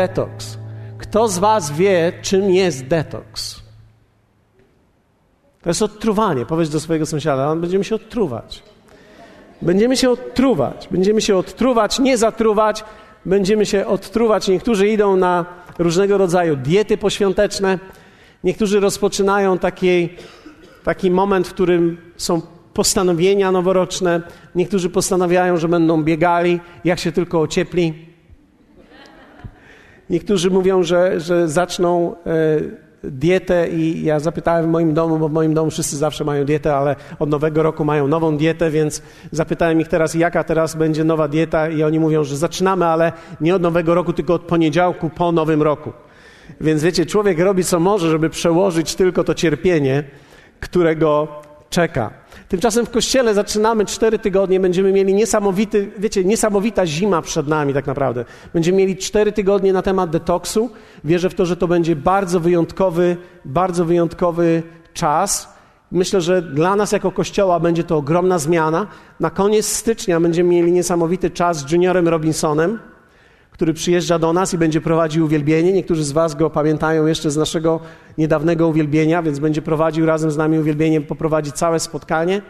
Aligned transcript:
Detoks. 0.00 0.58
Kto 0.98 1.28
z 1.28 1.38
Was 1.38 1.72
wie, 1.72 2.12
czym 2.22 2.50
jest 2.50 2.86
detoks? 2.86 3.62
To 5.62 5.70
jest 5.70 5.82
odtruwanie. 5.82 6.46
Powiedz 6.46 6.68
do 6.70 6.80
swojego 6.80 7.06
sąsiada, 7.06 7.56
będziemy 7.56 7.84
się 7.84 7.94
odtruwać. 7.94 8.62
Będziemy 9.62 9.96
się 9.96 10.10
odtruwać. 10.10 10.88
Będziemy 10.90 11.20
się 11.20 11.36
odtruwać, 11.36 11.98
nie 11.98 12.18
zatruwać. 12.18 12.84
Będziemy 13.26 13.66
się 13.66 13.86
odtruwać. 13.86 14.48
Niektórzy 14.48 14.88
idą 14.88 15.16
na 15.16 15.44
różnego 15.78 16.18
rodzaju 16.18 16.56
diety 16.56 16.96
poświąteczne. 16.96 17.78
Niektórzy 18.44 18.80
rozpoczynają 18.80 19.58
taki, 19.58 20.08
taki 20.84 21.10
moment, 21.10 21.48
w 21.48 21.54
którym 21.54 22.12
są 22.16 22.42
postanowienia 22.74 23.52
noworoczne. 23.52 24.22
Niektórzy 24.54 24.90
postanawiają, 24.90 25.56
że 25.56 25.68
będą 25.68 26.02
biegali, 26.02 26.60
jak 26.84 26.98
się 26.98 27.12
tylko 27.12 27.40
ociepli. 27.40 28.09
Niektórzy 30.10 30.50
mówią, 30.50 30.82
że, 30.82 31.20
że 31.20 31.48
zaczną 31.48 32.14
e, 32.26 32.90
dietę 33.04 33.68
i 33.68 34.04
ja 34.04 34.20
zapytałem 34.20 34.66
w 34.66 34.68
moim 34.68 34.94
domu, 34.94 35.18
bo 35.18 35.28
w 35.28 35.32
moim 35.32 35.54
domu 35.54 35.70
wszyscy 35.70 35.96
zawsze 35.96 36.24
mają 36.24 36.44
dietę, 36.44 36.76
ale 36.76 36.96
od 37.18 37.30
nowego 37.30 37.62
roku 37.62 37.84
mają 37.84 38.08
nową 38.08 38.36
dietę, 38.36 38.70
więc 38.70 39.02
zapytałem 39.32 39.80
ich 39.80 39.88
teraz, 39.88 40.14
jaka 40.14 40.44
teraz 40.44 40.76
będzie 40.76 41.04
nowa 41.04 41.28
dieta 41.28 41.68
i 41.68 41.82
oni 41.82 42.00
mówią, 42.00 42.24
że 42.24 42.36
zaczynamy, 42.36 42.86
ale 42.86 43.12
nie 43.40 43.54
od 43.54 43.62
nowego 43.62 43.94
roku, 43.94 44.12
tylko 44.12 44.34
od 44.34 44.42
poniedziałku 44.42 45.10
po 45.10 45.32
nowym 45.32 45.62
roku. 45.62 45.92
Więc 46.60 46.82
wiecie, 46.82 47.06
człowiek 47.06 47.38
robi 47.38 47.64
co 47.64 47.80
może, 47.80 48.10
żeby 48.10 48.30
przełożyć 48.30 48.94
tylko 48.94 49.24
to 49.24 49.34
cierpienie, 49.34 50.04
którego 50.60 51.28
czeka. 51.70 52.19
Tymczasem 52.50 52.86
w 52.86 52.90
kościele 52.90 53.34
zaczynamy 53.34 53.86
cztery 53.86 54.18
tygodnie, 54.18 54.60
będziemy 54.60 54.92
mieli 54.92 55.14
niesamowity, 55.14 55.90
wiecie, 55.98 56.24
niesamowita 56.24 56.86
zima 56.86 57.22
przed 57.22 57.48
nami 57.48 57.74
tak 57.74 57.86
naprawdę. 57.86 58.24
Będziemy 58.54 58.78
mieli 58.78 58.96
cztery 58.96 59.32
tygodnie 59.32 59.72
na 59.72 59.82
temat 59.82 60.10
detoksu. 60.10 60.70
Wierzę 61.04 61.30
w 61.30 61.34
to, 61.34 61.46
że 61.46 61.56
to 61.56 61.68
będzie 61.68 61.96
bardzo 61.96 62.40
wyjątkowy, 62.40 63.16
bardzo 63.44 63.84
wyjątkowy 63.84 64.62
czas. 64.94 65.54
Myślę, 65.92 66.20
że 66.20 66.42
dla 66.42 66.76
nas 66.76 66.92
jako 66.92 67.10
kościoła 67.10 67.60
będzie 67.60 67.84
to 67.84 67.96
ogromna 67.96 68.38
zmiana. 68.38 68.86
Na 69.20 69.30
koniec 69.30 69.66
stycznia 69.66 70.20
będziemy 70.20 70.50
mieli 70.50 70.72
niesamowity 70.72 71.30
czas 71.30 71.58
z 71.58 71.72
Juniorem 71.72 72.08
Robinsonem 72.08 72.78
który 73.60 73.74
przyjeżdża 73.74 74.18
do 74.18 74.32
nas 74.32 74.54
i 74.54 74.58
będzie 74.58 74.80
prowadził 74.80 75.24
uwielbienie. 75.24 75.72
Niektórzy 75.72 76.04
z 76.04 76.12
Was 76.12 76.34
go 76.34 76.50
pamiętają 76.50 77.06
jeszcze 77.06 77.30
z 77.30 77.36
naszego 77.36 77.80
niedawnego 78.18 78.68
uwielbienia, 78.68 79.22
więc 79.22 79.38
będzie 79.38 79.62
prowadził 79.62 80.06
razem 80.06 80.30
z 80.30 80.36
nami 80.36 80.58
uwielbienie, 80.58 81.00
poprowadzi 81.00 81.52
całe 81.52 81.80
spotkanie. 81.80 82.42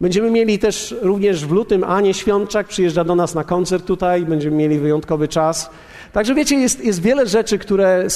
Będziemy 0.00 0.30
mieli 0.30 0.58
też 0.58 0.94
również 1.02 1.46
w 1.46 1.50
lutym 1.50 1.84
Anię 1.84 2.14
Świączak, 2.14 2.68
przyjeżdża 2.68 3.04
do 3.04 3.14
nas 3.14 3.34
na 3.34 3.44
koncert 3.44 3.86
tutaj, 3.86 4.26
będziemy 4.26 4.56
mieli 4.56 4.78
wyjątkowy 4.78 5.28
czas. 5.28 5.70
Także 6.12 6.34
wiecie, 6.34 6.56
jest, 6.56 6.84
jest 6.84 7.02
wiele 7.02 7.26
rzeczy, 7.26 7.58
które 7.58 8.06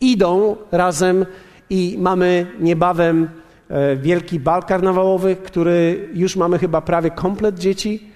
idą 0.00 0.56
razem 0.72 1.26
i 1.70 1.96
mamy 1.98 2.46
niebawem 2.60 3.28
e, 3.68 3.96
wielki 3.96 4.40
bal 4.40 4.62
karnawałowy, 4.62 5.36
który 5.36 6.08
już 6.14 6.36
mamy 6.36 6.58
chyba 6.58 6.80
prawie 6.80 7.10
komplet 7.10 7.58
dzieci 7.58 8.15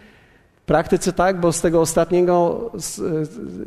praktyce 0.70 1.12
tak, 1.12 1.40
bo 1.40 1.52
z 1.52 1.60
tego 1.60 1.80
ostatniego, 1.80 2.70
z, 2.74 2.96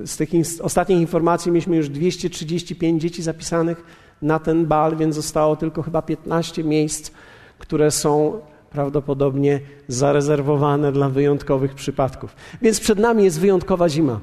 z 0.09 0.17
tych 0.17 0.33
in, 0.33 0.43
ostatnich 0.61 0.99
informacji 0.99 1.51
mieliśmy 1.51 1.75
już 1.75 1.89
235 1.89 3.01
dzieci 3.01 3.23
zapisanych 3.23 3.83
na 4.21 4.39
ten 4.39 4.65
bal, 4.65 4.97
więc 4.97 5.15
zostało 5.15 5.55
tylko 5.55 5.81
chyba 5.81 6.01
15 6.01 6.63
miejsc, 6.63 7.11
które 7.59 7.91
są 7.91 8.39
prawdopodobnie 8.69 9.59
zarezerwowane 9.87 10.91
dla 10.91 11.09
wyjątkowych 11.09 11.75
przypadków. 11.75 12.35
Więc 12.61 12.79
przed 12.79 12.99
nami 12.99 13.23
jest 13.23 13.39
wyjątkowa 13.39 13.89
zima. 13.89 14.19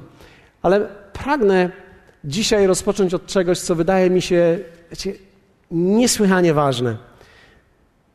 Ale 0.61 0.87
pragnę 1.13 1.71
dzisiaj 2.23 2.67
rozpocząć 2.67 3.13
od 3.13 3.25
czegoś, 3.25 3.59
co 3.59 3.75
wydaje 3.75 4.09
mi 4.09 4.21
się 4.21 4.59
wiecie, 4.89 5.13
niesłychanie 5.71 6.53
ważne. 6.53 6.97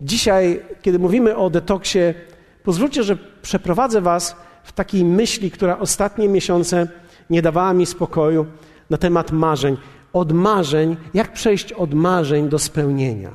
Dzisiaj, 0.01 0.63
kiedy 0.83 0.99
mówimy 0.99 1.37
o 1.37 1.51
detoksie, 1.51 1.99
pozwólcie, 2.65 3.03
że 3.03 3.19
przeprowadzę 3.43 4.01
Was 4.01 4.37
w 4.67 4.73
takiej 4.73 5.05
myśli, 5.05 5.51
która 5.51 5.79
ostatnie 5.79 6.29
miesiące 6.29 6.89
nie 7.31 7.43
dawała 7.43 7.73
mi 7.73 7.87
spokoju 7.87 8.47
na 8.91 8.97
temat 8.97 9.33
marzeń. 9.33 9.77
Od 10.13 10.33
marzeń, 10.33 10.97
jak 11.15 11.33
przejść 11.33 11.73
od 11.73 11.95
marzeń 11.95 12.49
do 12.49 12.59
spełnienia? 12.59 13.31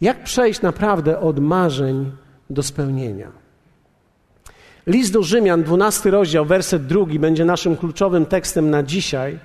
Jak 0.00 0.24
przejść 0.24 0.62
naprawdę 0.62 1.20
od 1.20 1.38
marzeń 1.38 2.12
do 2.50 2.62
spełnienia? 2.62 3.32
List 4.86 5.12
do 5.12 5.22
Rzymian, 5.22 5.62
12 5.62 6.10
rozdział, 6.10 6.44
werset 6.44 6.86
drugi, 6.86 7.18
będzie 7.18 7.44
naszym 7.44 7.76
kluczowym 7.76 8.26
tekstem 8.26 8.70
na 8.70 8.82
dzisiaj. 8.82 9.38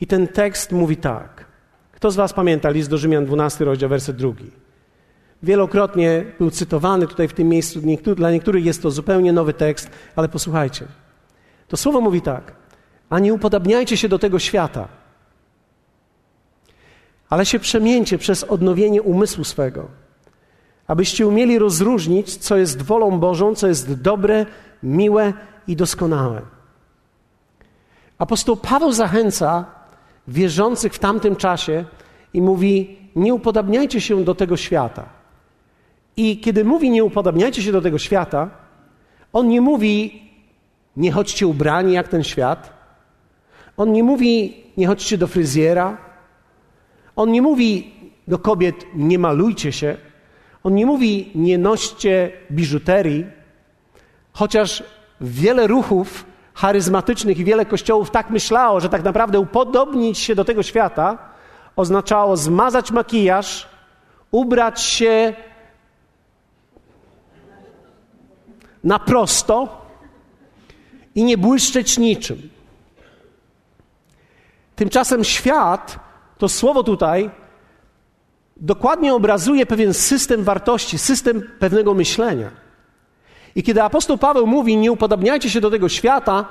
I 0.00 0.06
ten 0.06 0.28
tekst 0.28 0.72
mówi 0.72 0.96
tak. 0.96 1.44
Kto 1.92 2.10
z 2.10 2.16
Was 2.16 2.32
pamięta 2.32 2.70
list 2.70 2.90
do 2.90 2.98
Rzymian, 2.98 3.26
12 3.26 3.64
rozdział, 3.64 3.90
werset 3.90 4.16
drugi? 4.16 4.50
Wielokrotnie 5.42 6.24
był 6.38 6.50
cytowany 6.50 7.06
tutaj 7.06 7.28
w 7.28 7.32
tym 7.32 7.48
miejscu. 7.48 7.80
Dla 8.16 8.30
niektórych 8.30 8.64
jest 8.64 8.82
to 8.82 8.90
zupełnie 8.90 9.32
nowy 9.32 9.54
tekst, 9.54 9.90
ale 10.16 10.28
posłuchajcie. 10.28 10.86
To 11.68 11.76
słowo 11.76 12.00
mówi 12.00 12.22
tak: 12.22 12.52
A 13.10 13.18
nie 13.18 13.34
upodabniajcie 13.34 13.96
się 13.96 14.08
do 14.08 14.18
tego 14.18 14.38
świata, 14.38 14.88
ale 17.28 17.46
się 17.46 17.58
przemieńcie 17.58 18.18
przez 18.18 18.44
odnowienie 18.44 19.02
umysłu 19.02 19.44
swego, 19.44 19.88
abyście 20.86 21.26
umieli 21.26 21.58
rozróżnić, 21.58 22.36
co 22.36 22.56
jest 22.56 22.82
wolą 22.82 23.20
Bożą, 23.20 23.54
co 23.54 23.66
jest 23.66 24.02
dobre, 24.02 24.46
miłe 24.82 25.32
i 25.66 25.76
doskonałe. 25.76 26.42
Apostoł 28.18 28.56
Paweł 28.56 28.92
zachęca 28.92 29.64
wierzących 30.28 30.94
w 30.94 30.98
tamtym 30.98 31.36
czasie 31.36 31.84
i 32.34 32.42
mówi: 32.42 32.98
Nie 33.16 33.34
upodabniajcie 33.34 34.00
się 34.00 34.24
do 34.24 34.34
tego 34.34 34.56
świata. 34.56 35.17
I 36.18 36.38
kiedy 36.38 36.64
mówi 36.64 36.90
nie 36.90 37.04
upodobniajcie 37.04 37.62
się 37.62 37.72
do 37.72 37.80
tego 37.80 37.98
świata, 37.98 38.50
on 39.32 39.48
nie 39.48 39.60
mówi 39.60 40.22
nie 40.96 41.12
chodźcie 41.12 41.46
ubrani 41.46 41.92
jak 41.92 42.08
ten 42.08 42.24
świat. 42.24 42.72
On 43.76 43.92
nie 43.92 44.02
mówi 44.02 44.64
nie 44.76 44.86
chodźcie 44.86 45.18
do 45.18 45.26
fryzjera. 45.26 45.96
On 47.16 47.32
nie 47.32 47.42
mówi 47.42 47.94
do 48.28 48.38
kobiet 48.38 48.86
nie 48.94 49.18
malujcie 49.18 49.72
się. 49.72 49.96
On 50.64 50.74
nie 50.74 50.86
mówi 50.86 51.30
nie 51.34 51.58
noście 51.58 52.32
biżuterii, 52.50 53.26
chociaż 54.32 54.82
wiele 55.20 55.66
ruchów 55.66 56.26
charyzmatycznych 56.54 57.38
i 57.38 57.44
wiele 57.44 57.66
kościołów 57.66 58.10
tak 58.10 58.30
myślało, 58.30 58.80
że 58.80 58.88
tak 58.88 59.04
naprawdę 59.04 59.40
upodobnić 59.40 60.18
się 60.18 60.34
do 60.34 60.44
tego 60.44 60.62
świata 60.62 61.18
oznaczało 61.76 62.36
zmazać 62.36 62.90
makijaż, 62.90 63.68
ubrać 64.30 64.80
się 64.80 65.34
na 68.88 68.98
prosto 68.98 69.68
i 71.14 71.24
nie 71.24 71.38
błyszczeć 71.38 71.98
niczym. 71.98 72.48
Tymczasem 74.76 75.24
świat, 75.24 75.98
to 76.38 76.48
słowo 76.48 76.82
tutaj, 76.82 77.30
dokładnie 78.56 79.14
obrazuje 79.14 79.66
pewien 79.66 79.94
system 79.94 80.44
wartości, 80.44 80.98
system 80.98 81.42
pewnego 81.58 81.94
myślenia. 81.94 82.50
I 83.54 83.62
kiedy 83.62 83.82
apostoł 83.82 84.18
Paweł 84.18 84.46
mówi, 84.46 84.76
nie 84.76 84.92
upodobniajcie 84.92 85.50
się 85.50 85.60
do 85.60 85.70
tego 85.70 85.88
świata, 85.88 86.44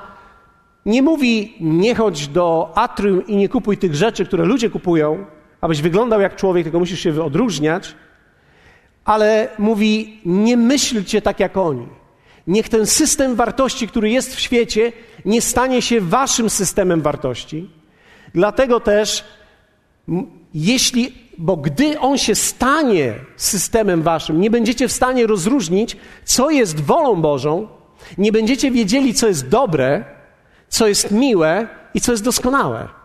nie 0.85 1.01
mówi, 1.01 1.55
nie 1.59 1.95
chodź 1.95 2.27
do 2.27 2.71
atrium 2.75 3.27
i 3.27 3.35
nie 3.35 3.49
kupuj 3.49 3.77
tych 3.77 3.95
rzeczy, 3.95 4.25
które 4.25 4.45
ludzie 4.45 4.69
kupują, 4.69 5.25
abyś 5.61 5.81
wyglądał 5.81 6.21
jak 6.21 6.35
człowiek, 6.35 6.63
tylko 6.63 6.79
musisz 6.79 6.99
się 6.99 7.23
odróżniać, 7.23 7.95
ale 9.05 9.49
mówi, 9.59 10.21
nie 10.25 10.57
myślcie 10.57 11.21
tak 11.21 11.39
jak 11.39 11.57
oni. 11.57 11.87
Niech 12.47 12.69
ten 12.69 12.85
system 12.85 13.35
wartości, 13.35 13.87
który 13.87 14.09
jest 14.09 14.35
w 14.35 14.39
świecie, 14.39 14.91
nie 15.25 15.41
stanie 15.41 15.81
się 15.81 16.01
waszym 16.01 16.49
systemem 16.49 17.01
wartości. 17.01 17.69
Dlatego 18.33 18.79
też, 18.79 19.23
jeśli, 20.53 21.13
bo 21.37 21.57
gdy 21.57 21.99
on 21.99 22.17
się 22.17 22.35
stanie 22.35 23.13
systemem 23.35 24.01
waszym, 24.01 24.41
nie 24.41 24.49
będziecie 24.49 24.87
w 24.87 24.91
stanie 24.91 25.27
rozróżnić, 25.27 25.97
co 26.25 26.49
jest 26.49 26.79
wolą 26.79 27.15
Bożą, 27.15 27.67
nie 28.17 28.31
będziecie 28.31 28.71
wiedzieli, 28.71 29.13
co 29.13 29.27
jest 29.27 29.47
dobre, 29.47 30.05
co 30.69 30.87
jest 30.87 31.11
miłe 31.11 31.67
i 31.93 32.01
co 32.01 32.11
jest 32.11 32.23
doskonałe. 32.23 32.96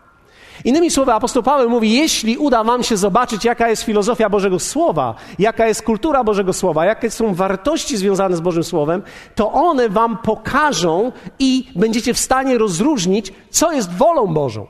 Innymi 0.63 0.91
słowy, 0.91 1.13
apostoł 1.13 1.43
Paweł 1.43 1.69
mówi, 1.69 1.91
jeśli 1.91 2.37
uda 2.37 2.63
wam 2.63 2.83
się 2.83 2.97
zobaczyć, 2.97 3.45
jaka 3.45 3.69
jest 3.69 3.83
filozofia 3.83 4.29
Bożego 4.29 4.59
Słowa, 4.59 5.15
jaka 5.39 5.67
jest 5.67 5.81
kultura 5.81 6.23
Bożego 6.23 6.53
Słowa, 6.53 6.85
jakie 6.85 7.11
są 7.11 7.33
wartości 7.33 7.97
związane 7.97 8.35
z 8.35 8.41
Bożym 8.41 8.63
Słowem, 8.63 9.03
to 9.35 9.51
one 9.51 9.89
wam 9.89 10.17
pokażą 10.17 11.11
i 11.39 11.67
będziecie 11.75 12.13
w 12.13 12.19
stanie 12.19 12.57
rozróżnić, 12.57 13.33
co 13.49 13.71
jest 13.71 13.93
wolą 13.93 14.27
Bożą. 14.27 14.67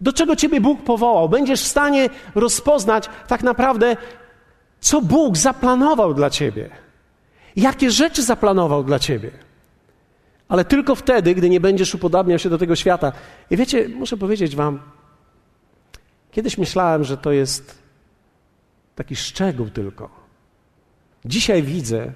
Do 0.00 0.12
czego 0.12 0.36
Ciebie 0.36 0.60
Bóg 0.60 0.82
powołał. 0.82 1.28
Będziesz 1.28 1.62
w 1.62 1.66
stanie 1.66 2.08
rozpoznać 2.34 3.08
tak 3.28 3.42
naprawdę, 3.42 3.96
co 4.80 5.00
Bóg 5.00 5.36
zaplanował 5.36 6.14
dla 6.14 6.30
Ciebie. 6.30 6.70
Jakie 7.56 7.90
rzeczy 7.90 8.22
zaplanował 8.22 8.84
dla 8.84 8.98
Ciebie. 8.98 9.45
Ale 10.48 10.64
tylko 10.64 10.94
wtedy, 10.94 11.34
gdy 11.34 11.50
nie 11.50 11.60
będziesz 11.60 11.94
upodabniał 11.94 12.38
się 12.38 12.50
do 12.50 12.58
tego 12.58 12.76
świata. 12.76 13.12
I 13.50 13.56
wiecie, 13.56 13.88
muszę 13.88 14.16
powiedzieć 14.16 14.56
Wam, 14.56 14.80
kiedyś 16.30 16.58
myślałem, 16.58 17.04
że 17.04 17.16
to 17.16 17.32
jest 17.32 17.78
taki 18.94 19.16
szczegół 19.16 19.70
tylko. 19.70 20.10
Dzisiaj 21.24 21.62
widzę, 21.62 22.12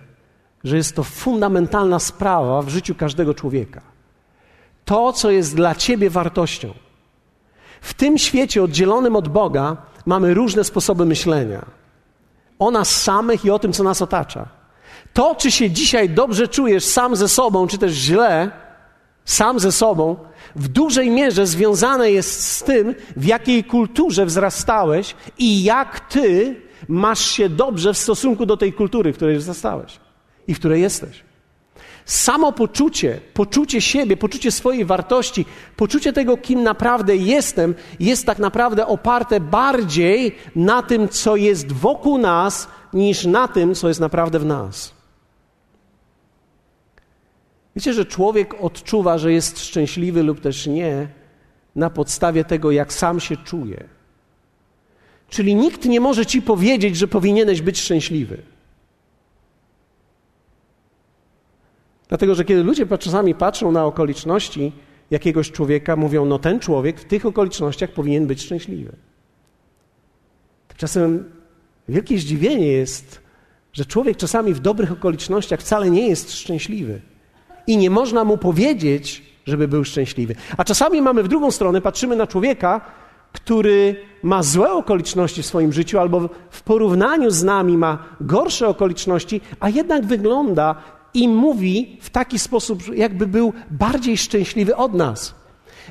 że 0.64 0.76
jest 0.76 0.96
to 0.96 1.04
fundamentalna 1.04 1.98
sprawa 1.98 2.62
w 2.62 2.68
życiu 2.68 2.94
każdego 2.94 3.34
człowieka. 3.34 3.80
To, 4.84 5.12
co 5.12 5.30
jest 5.30 5.56
dla 5.56 5.74
ciebie 5.74 6.10
wartością. 6.10 6.74
W 7.80 7.94
tym 7.94 8.18
świecie 8.18 8.62
oddzielonym 8.62 9.16
od 9.16 9.28
Boga 9.28 9.76
mamy 10.06 10.34
różne 10.34 10.64
sposoby 10.64 11.06
myślenia 11.06 11.66
o 12.58 12.70
nas 12.70 13.02
samych 13.02 13.44
i 13.44 13.50
o 13.50 13.58
tym, 13.58 13.72
co 13.72 13.84
nas 13.84 14.02
otacza. 14.02 14.59
To, 15.20 15.34
czy 15.34 15.50
się 15.50 15.70
dzisiaj 15.70 16.08
dobrze 16.08 16.48
czujesz 16.48 16.84
sam 16.84 17.16
ze 17.16 17.28
sobą, 17.28 17.66
czy 17.66 17.78
też 17.78 17.92
źle, 17.92 18.50
sam 19.24 19.60
ze 19.60 19.72
sobą, 19.72 20.16
w 20.56 20.68
dużej 20.68 21.10
mierze 21.10 21.46
związane 21.46 22.10
jest 22.10 22.46
z 22.46 22.62
tym, 22.62 22.94
w 23.16 23.24
jakiej 23.24 23.64
kulturze 23.64 24.26
wzrastałeś 24.26 25.14
i 25.38 25.62
jak 25.62 26.00
ty 26.00 26.56
masz 26.88 27.30
się 27.30 27.48
dobrze 27.48 27.94
w 27.94 27.98
stosunku 27.98 28.46
do 28.46 28.56
tej 28.56 28.72
kultury, 28.72 29.12
w 29.12 29.16
której 29.16 29.38
wzrastałeś 29.38 30.00
i 30.48 30.54
w 30.54 30.58
której 30.58 30.82
jesteś. 30.82 31.24
Samopoczucie, 32.04 33.20
poczucie 33.34 33.80
siebie, 33.80 34.16
poczucie 34.16 34.50
swojej 34.50 34.84
wartości, 34.84 35.44
poczucie 35.76 36.12
tego, 36.12 36.36
kim 36.36 36.62
naprawdę 36.62 37.16
jestem, 37.16 37.74
jest 38.00 38.26
tak 38.26 38.38
naprawdę 38.38 38.86
oparte 38.86 39.40
bardziej 39.40 40.36
na 40.56 40.82
tym, 40.82 41.08
co 41.08 41.36
jest 41.36 41.72
wokół 41.72 42.18
nas, 42.18 42.68
niż 42.92 43.24
na 43.24 43.48
tym, 43.48 43.74
co 43.74 43.88
jest 43.88 44.00
naprawdę 44.00 44.38
w 44.38 44.46
nas. 44.46 44.99
Wiecie, 47.76 47.92
że 47.92 48.04
człowiek 48.04 48.54
odczuwa, 48.60 49.18
że 49.18 49.32
jest 49.32 49.60
szczęśliwy 49.60 50.22
lub 50.22 50.40
też 50.40 50.66
nie, 50.66 51.08
na 51.76 51.90
podstawie 51.90 52.44
tego, 52.44 52.70
jak 52.70 52.92
sam 52.92 53.20
się 53.20 53.36
czuje. 53.36 53.88
Czyli 55.28 55.54
nikt 55.54 55.84
nie 55.84 56.00
może 56.00 56.26
ci 56.26 56.42
powiedzieć, 56.42 56.96
że 56.96 57.08
powinieneś 57.08 57.62
być 57.62 57.80
szczęśliwy. 57.80 58.42
Dlatego, 62.08 62.34
że 62.34 62.44
kiedy 62.44 62.62
ludzie 62.62 62.86
czasami 62.86 63.34
patrzą 63.34 63.72
na 63.72 63.84
okoliczności 63.84 64.72
jakiegoś 65.10 65.50
człowieka, 65.50 65.96
mówią, 65.96 66.24
no 66.24 66.38
ten 66.38 66.60
człowiek 66.60 67.00
w 67.00 67.04
tych 67.04 67.26
okolicznościach 67.26 67.90
powinien 67.92 68.26
być 68.26 68.42
szczęśliwy. 68.42 68.92
Tymczasem 70.68 71.32
wielkie 71.88 72.18
zdziwienie 72.18 72.66
jest, 72.66 73.20
że 73.72 73.84
człowiek 73.84 74.16
czasami 74.16 74.54
w 74.54 74.60
dobrych 74.60 74.92
okolicznościach 74.92 75.60
wcale 75.60 75.90
nie 75.90 76.08
jest 76.08 76.32
szczęśliwy. 76.32 77.00
I 77.70 77.76
nie 77.76 77.90
można 77.90 78.24
mu 78.24 78.38
powiedzieć, 78.38 79.22
żeby 79.46 79.68
był 79.68 79.84
szczęśliwy. 79.84 80.34
A 80.56 80.64
czasami 80.64 81.02
mamy 81.02 81.22
w 81.22 81.28
drugą 81.28 81.50
stronę, 81.50 81.80
patrzymy 81.80 82.16
na 82.16 82.26
człowieka, 82.26 82.80
który 83.32 83.96
ma 84.22 84.42
złe 84.42 84.72
okoliczności 84.72 85.42
w 85.42 85.46
swoim 85.46 85.72
życiu 85.72 85.98
albo 85.98 86.28
w 86.50 86.62
porównaniu 86.62 87.30
z 87.30 87.42
nami 87.42 87.78
ma 87.78 87.98
gorsze 88.20 88.68
okoliczności, 88.68 89.40
a 89.60 89.68
jednak 89.68 90.06
wygląda 90.06 90.74
i 91.14 91.28
mówi 91.28 91.98
w 92.00 92.10
taki 92.10 92.38
sposób, 92.38 92.96
jakby 92.96 93.26
był 93.26 93.52
bardziej 93.70 94.16
szczęśliwy 94.16 94.76
od 94.76 94.94
nas. 94.94 95.34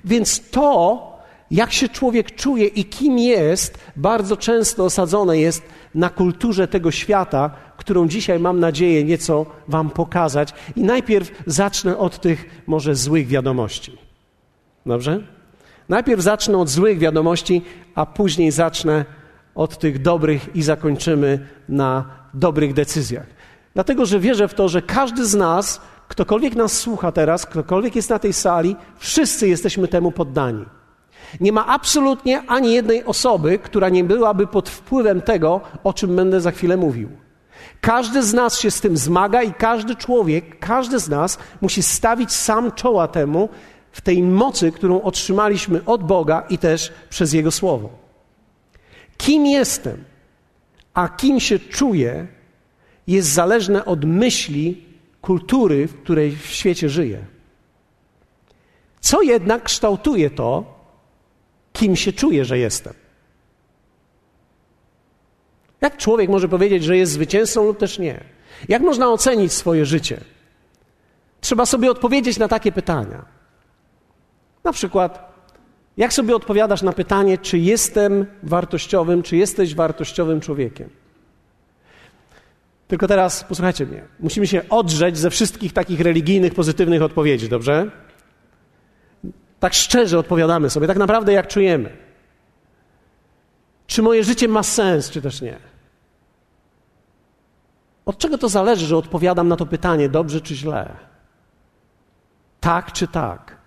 Więc 0.06 0.50
to, 0.50 1.09
jak 1.51 1.74
się 1.74 1.90
człowiek 1.90 2.36
czuje 2.36 2.66
i 2.66 2.86
kim 2.86 3.19
jest, 3.19 3.78
bardzo 3.96 4.38
często 4.38 4.86
osadzone 4.86 5.38
jest 5.38 5.63
na 5.96 6.10
kulturze 6.10 6.68
tego 6.68 6.92
świata, 6.92 7.51
którą 7.78 8.07
dzisiaj 8.07 8.40
mam 8.40 8.60
nadzieję 8.60 9.04
nieco 9.04 9.46
Wam 9.68 9.90
pokazać. 9.90 10.54
I 10.75 10.84
najpierw 10.84 11.31
zacznę 11.46 11.98
od 11.98 12.22
tych 12.22 12.63
może 12.68 12.96
złych 12.96 13.28
wiadomości. 13.28 13.98
Dobrze? 14.86 15.24
Najpierw 15.90 16.22
zacznę 16.22 16.57
od 16.57 16.69
złych 16.69 17.00
wiadomości, 17.00 17.62
a 17.96 18.06
później 18.06 18.51
zacznę 18.51 19.06
od 19.56 19.78
tych 19.78 20.01
dobrych 20.01 20.56
i 20.56 20.62
zakończymy 20.62 21.48
na 21.69 22.06
dobrych 22.34 22.74
decyzjach. 22.74 23.28
Dlatego, 23.74 24.06
że 24.06 24.19
wierzę 24.19 24.48
w 24.48 24.54
to, 24.54 24.69
że 24.69 24.81
każdy 24.81 25.25
z 25.25 25.36
nas, 25.36 25.81
ktokolwiek 26.07 26.56
nas 26.56 26.74
słucha 26.74 27.12
teraz, 27.12 27.46
ktokolwiek 27.46 27.96
jest 27.96 28.10
na 28.10 28.19
tej 28.19 28.34
sali, 28.34 28.75
wszyscy 28.98 29.48
jesteśmy 29.48 29.88
temu 29.88 30.12
poddani. 30.12 30.66
Nie 31.39 31.51
ma 31.51 31.66
absolutnie 31.68 32.42
ani 32.48 32.74
jednej 32.74 33.06
osoby, 33.06 33.60
która 33.60 33.89
nie 33.89 34.04
byłaby 34.04 34.48
pod 34.48 34.69
wpływem 34.69 35.21
tego, 35.21 35.62
o 35.83 35.94
czym 35.94 36.16
będę 36.16 36.42
za 36.42 36.51
chwilę 36.51 36.77
mówił. 36.77 37.10
Każdy 37.81 38.24
z 38.24 38.33
nas 38.33 38.60
się 38.60 38.71
z 38.71 38.81
tym 38.81 38.98
zmaga 38.98 39.44
i 39.44 39.54
każdy 39.54 39.95
człowiek, 39.95 40.60
każdy 40.60 41.00
z 41.00 41.10
nas 41.10 41.38
musi 41.62 41.83
stawić 41.83 42.31
sam 42.31 42.71
czoła 42.71 43.07
temu 43.07 43.50
w 43.92 44.01
tej 44.01 44.24
mocy, 44.24 44.71
którą 44.71 45.01
otrzymaliśmy 45.01 45.86
od 45.86 46.04
Boga 46.04 46.44
i 46.50 46.57
też 46.57 46.94
przez 47.10 47.33
Jego 47.33 47.51
Słowo. 47.51 47.89
Kim 49.18 49.45
jestem, 49.45 50.04
a 50.94 51.10
kim 51.10 51.39
się 51.39 51.60
czuję, 51.60 52.27
jest 53.07 53.30
zależne 53.30 53.86
od 53.86 54.06
myśli, 54.06 54.86
kultury, 55.22 55.88
w 55.88 56.01
której 56.04 56.31
w 56.36 56.45
świecie 56.45 56.89
żyję. 56.89 57.25
Co 59.01 59.22
jednak 59.22 59.63
kształtuje 59.63 60.30
to, 60.30 60.79
kim 61.80 61.96
się 61.96 62.14
czuję, 62.14 62.46
że 62.46 62.58
jestem? 62.58 62.94
Jak 65.81 65.98
człowiek 65.98 66.30
może 66.30 66.50
powiedzieć, 66.50 66.84
że 66.84 66.98
jest 66.98 67.12
zwycięzcą 67.12 67.66
lub 67.66 67.78
też 67.78 68.00
nie? 68.00 68.24
Jak 68.70 68.81
można 68.81 69.10
ocenić 69.10 69.54
swoje 69.54 69.86
życie? 69.86 70.22
Trzeba 71.42 71.66
sobie 71.66 71.92
odpowiedzieć 71.92 72.38
na 72.38 72.48
takie 72.48 72.72
pytania. 72.72 73.26
Na 74.64 74.72
przykład, 74.72 75.34
jak 75.98 76.14
sobie 76.14 76.36
odpowiadasz 76.36 76.81
na 76.81 76.94
pytanie, 76.94 77.38
czy 77.38 77.58
jestem 77.58 78.25
wartościowym, 78.44 79.24
czy 79.24 79.38
jesteś 79.38 79.75
wartościowym 79.75 80.42
człowiekiem? 80.42 80.90
Tylko 82.88 83.08
teraz 83.08 83.44
posłuchajcie 83.44 83.86
mnie. 83.86 84.04
Musimy 84.20 84.48
się 84.48 84.70
odrzeć 84.70 85.18
ze 85.18 85.30
wszystkich 85.30 85.74
takich 85.74 86.00
religijnych, 86.00 86.54
pozytywnych 86.54 87.01
odpowiedzi, 87.01 87.50
dobrze? 87.50 87.92
Tak 89.60 89.74
szczerze 89.74 90.20
odpowiadamy 90.20 90.70
sobie, 90.70 90.88
tak 90.88 90.98
naprawdę 90.98 91.34
jak 91.34 91.48
czujemy. 91.48 91.98
Czy 93.88 94.01
moje 94.01 94.24
życie 94.24 94.48
ma 94.48 94.63
sens, 94.63 95.10
czy 95.10 95.22
też 95.22 95.42
nie? 95.42 95.58
Od 98.06 98.18
czego 98.18 98.38
to 98.38 98.50
zależy, 98.50 98.86
że 98.86 98.98
odpowiadam 98.98 99.48
na 99.48 99.56
to 99.56 99.66
pytanie 99.66 100.10
dobrze 100.10 100.42
czy 100.42 100.56
źle? 100.56 100.98
Tak 102.60 102.92
czy 102.92 103.08
tak? 103.08 103.58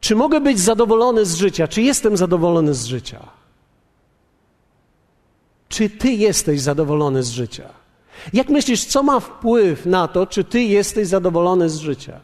Czy 0.00 0.14
mogę 0.16 0.40
być 0.40 0.60
zadowolony 0.60 1.24
z 1.24 1.36
życia? 1.36 1.68
Czy 1.68 1.82
jestem 1.82 2.16
zadowolony 2.16 2.74
z 2.74 2.84
życia? 2.84 3.20
Czy 5.68 5.90
ty 5.90 6.10
jesteś 6.12 6.60
zadowolony 6.60 7.22
z 7.22 7.30
życia? 7.30 7.68
Jak 8.32 8.48
myślisz, 8.48 8.84
co 8.84 9.02
ma 9.02 9.20
wpływ 9.20 9.86
na 9.86 10.08
to, 10.08 10.26
czy 10.26 10.44
ty 10.44 10.62
jesteś 10.62 11.08
zadowolony 11.08 11.70
z 11.70 11.78
życia? 11.78 12.20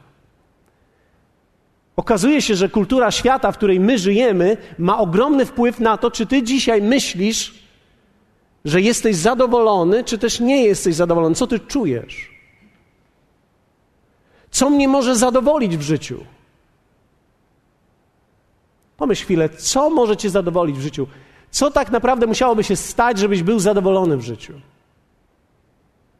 Okazuje 2.00 2.42
się, 2.42 2.54
że 2.56 2.68
kultura 2.68 3.10
świata, 3.10 3.52
w 3.52 3.56
której 3.56 3.80
my 3.80 3.98
żyjemy, 3.98 4.56
ma 4.78 4.98
ogromny 4.98 5.46
wpływ 5.46 5.80
na 5.80 5.96
to, 5.96 6.10
czy 6.10 6.26
ty 6.26 6.42
dzisiaj 6.42 6.82
myślisz, 6.82 7.54
że 8.64 8.80
jesteś 8.80 9.16
zadowolony, 9.16 10.04
czy 10.04 10.18
też 10.18 10.40
nie 10.40 10.64
jesteś 10.64 10.94
zadowolony. 10.94 11.34
Co 11.34 11.46
ty 11.46 11.60
czujesz? 11.60 12.30
Co 14.50 14.70
mnie 14.70 14.88
może 14.88 15.16
zadowolić 15.16 15.76
w 15.76 15.82
życiu? 15.82 16.24
Pomyśl 18.96 19.24
chwilę, 19.24 19.48
co 19.48 19.90
może 19.90 20.16
cię 20.16 20.30
zadowolić 20.30 20.76
w 20.78 20.82
życiu? 20.82 21.06
Co 21.50 21.70
tak 21.70 21.90
naprawdę 21.90 22.26
musiałoby 22.26 22.64
się 22.64 22.76
stać, 22.76 23.18
żebyś 23.18 23.42
był 23.42 23.58
zadowolony 23.58 24.16
w 24.16 24.22
życiu? 24.22 24.52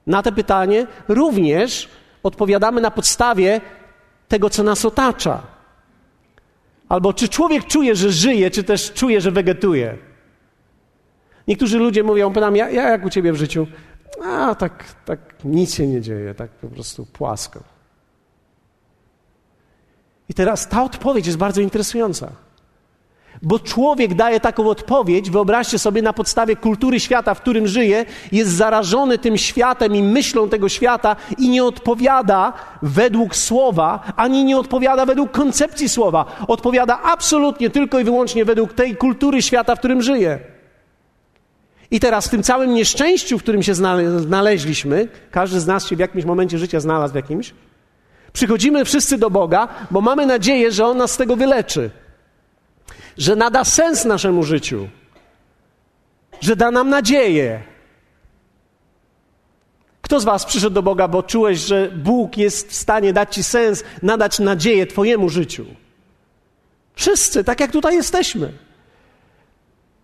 Na 0.07 0.23
to 0.23 0.33
pytanie 0.33 0.87
również 1.09 1.89
odpowiadamy 2.23 2.81
na 2.81 2.91
podstawie 2.91 3.61
tego, 4.29 4.51
co 4.51 4.63
nas 4.63 4.85
otacza. 4.85 5.60
Albo 6.91 7.13
czy 7.13 7.29
człowiek 7.29 7.67
czuje, 7.67 7.97
że 7.97 8.13
żyje, 8.13 8.51
czy 8.51 8.65
też 8.65 8.93
czuje, 8.93 9.21
że 9.21 9.31
wegetuje. 9.31 9.99
Niektórzy 11.49 11.79
ludzie 11.79 12.03
mówią, 12.03 12.33
pytam, 12.33 12.57
ja, 12.57 12.71
ja 12.71 12.91
jak 12.91 13.05
u 13.05 13.11
ciebie 13.11 13.33
w 13.33 13.37
życiu? 13.37 13.67
A, 14.25 14.55
tak, 14.55 14.85
tak 15.05 15.21
nic 15.45 15.75
się 15.75 15.87
nie 15.87 16.01
dzieje, 16.01 16.35
tak 16.35 16.51
po 16.51 16.69
prostu 16.69 17.07
płasko. 17.07 17.63
I 20.29 20.35
teraz 20.35 20.69
ta 20.69 20.83
odpowiedź 20.83 21.27
jest 21.27 21.39
bardzo 21.39 21.61
interesująca. 21.61 22.33
Bo 23.43 23.59
człowiek 23.59 24.15
daje 24.15 24.41
taką 24.41 24.69
odpowiedź, 24.69 25.31
wyobraźcie 25.31 25.79
sobie, 25.79 26.03
na 26.03 26.13
podstawie 26.13 26.57
kultury 26.57 27.01
świata, 27.01 27.35
w 27.35 27.41
którym 27.41 27.67
żyje, 27.67 28.05
jest 28.33 28.51
zarażony 28.51 29.19
tym 29.19 29.37
światem 29.37 29.97
i 29.97 30.03
myślą 30.03 30.49
tego 30.49 30.69
świata 30.69 31.17
i 31.39 31.49
nie 31.49 31.65
odpowiada 31.65 32.53
według 32.83 33.37
słowa, 33.37 34.13
ani 34.17 34.45
nie 34.45 34.59
odpowiada 34.59 35.07
według 35.07 35.31
koncepcji 35.31 35.89
słowa. 35.89 36.25
Odpowiada 36.49 37.03
absolutnie 37.03 37.71
tylko 37.71 37.99
i 37.99 38.05
wyłącznie 38.05 38.45
według 38.45 38.73
tej 38.73 38.97
kultury 38.97 39.43
świata, 39.43 39.77
w 39.77 39.79
którym 39.79 40.03
żyje. 40.03 40.39
I 41.91 42.01
teraz 42.01 42.27
w 42.27 42.31
tym 42.31 42.43
całym 42.43 42.75
nieszczęściu, 42.75 43.39
w 43.39 43.43
którym 43.43 43.63
się 43.63 43.75
znaleźliśmy, 44.19 45.09
każdy 45.31 45.61
z 45.61 45.67
nas 45.67 45.87
się 45.87 45.97
w 45.97 45.99
jakimś 45.99 46.25
momencie 46.25 46.59
życia 46.59 46.81
znalazł 46.81 47.13
w 47.13 47.17
jakimś, 47.17 47.55
Przychodzimy 48.33 48.85
wszyscy 48.85 49.19
do 49.19 49.31
Boga, 49.31 49.69
bo 49.91 50.01
mamy 50.01 50.27
nadzieję, 50.27 50.73
że 50.73 50.87
On 50.87 50.97
nas 50.97 51.13
z 51.13 51.17
tego 51.17 51.37
wyleczy, 51.37 51.91
że 53.19 53.37
nada 53.37 53.64
sens 53.64 54.05
naszemu 54.05 54.43
życiu, 54.43 54.88
że 56.40 56.57
da 56.57 56.71
nam 56.71 56.88
nadzieję. 56.88 57.62
Kto 60.02 60.21
z 60.21 60.25
Was 60.25 60.45
przyszedł 60.45 60.75
do 60.75 60.83
Boga, 60.83 61.09
bo 61.09 61.23
czułeś, 61.23 61.59
że 61.59 61.90
Bóg 61.90 62.37
jest 62.37 62.71
w 62.71 62.75
stanie 62.75 63.12
dać 63.12 63.35
Ci 63.35 63.43
sens, 63.43 63.85
nadać 64.02 64.38
nadzieję 64.38 64.87
Twojemu 64.87 65.29
życiu? 65.29 65.67
Wszyscy, 66.95 67.45
tak 67.45 67.61
jak 67.61 67.73
tutaj 67.73 67.95
jesteśmy. 67.95 68.52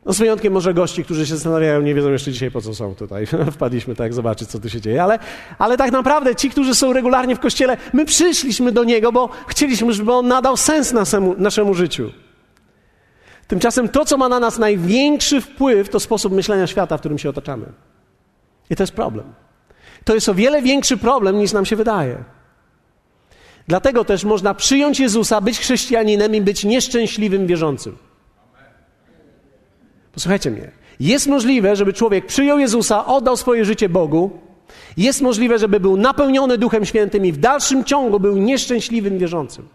No 0.06 0.12
z 0.12 0.18
wyjątkiem 0.18 0.52
może 0.52 0.75
gości, 0.75 1.04
którzy 1.04 1.26
się 1.26 1.34
zastanawiają, 1.34 1.82
nie 1.82 1.94
wiedzą 1.94 2.10
jeszcze 2.10 2.32
dzisiaj, 2.32 2.50
po 2.50 2.60
co 2.60 2.75
są 2.75 2.94
tutaj. 2.94 3.26
Wpadliśmy 3.52 3.94
tak 3.94 4.14
zobaczyć, 4.14 4.48
co 4.48 4.58
tu 4.58 4.68
się 4.68 4.80
dzieje. 4.80 5.02
Ale, 5.02 5.18
ale 5.58 5.76
tak 5.76 5.92
naprawdę 5.92 6.36
ci, 6.36 6.50
którzy 6.50 6.75
są 6.75 6.92
regularnie 6.92 7.36
w 7.36 7.40
Kościele, 7.40 7.76
my 7.92 8.04
przyszliśmy 8.04 8.72
do 8.72 8.84
Niego, 8.84 9.12
bo 9.12 9.28
chcieliśmy, 9.48 9.92
żeby 9.92 10.12
On 10.12 10.28
nadał 10.28 10.56
sens 10.56 10.92
naszemu, 10.92 11.34
naszemu 11.38 11.75
życiu. 11.75 12.10
Tymczasem 13.48 13.88
to, 13.88 14.04
co 14.04 14.16
ma 14.16 14.28
na 14.28 14.40
nas 14.40 14.58
największy 14.58 15.40
wpływ, 15.40 15.88
to 15.88 16.00
sposób 16.00 16.32
myślenia 16.32 16.66
świata, 16.66 16.96
w 16.96 17.00
którym 17.00 17.18
się 17.18 17.28
otaczamy. 17.30 17.66
I 18.70 18.76
to 18.76 18.82
jest 18.82 18.92
problem. 18.92 19.34
To 20.04 20.14
jest 20.14 20.28
o 20.28 20.34
wiele 20.34 20.62
większy 20.62 20.96
problem, 20.96 21.38
niż 21.38 21.52
nam 21.52 21.66
się 21.66 21.76
wydaje. 21.76 22.24
Dlatego 23.68 24.04
też 24.04 24.24
można 24.24 24.54
przyjąć 24.54 25.00
Jezusa, 25.00 25.40
być 25.40 25.58
chrześcijaninem 25.58 26.34
i 26.34 26.40
być 26.40 26.64
nieszczęśliwym 26.64 27.46
wierzącym. 27.46 27.96
Posłuchajcie 30.12 30.50
mnie. 30.50 30.70
Jest 31.00 31.26
możliwe, 31.26 31.76
żeby 31.76 31.92
człowiek 31.92 32.26
przyjął 32.26 32.58
Jezusa, 32.58 33.06
oddał 33.06 33.36
swoje 33.36 33.64
życie 33.64 33.88
Bogu. 33.88 34.30
Jest 34.96 35.22
możliwe, 35.22 35.58
żeby 35.58 35.80
był 35.80 35.96
napełniony 35.96 36.58
Duchem 36.58 36.84
Świętym 36.84 37.26
i 37.26 37.32
w 37.32 37.36
dalszym 37.36 37.84
ciągu 37.84 38.20
był 38.20 38.36
nieszczęśliwym 38.36 39.18
wierzącym. 39.18 39.68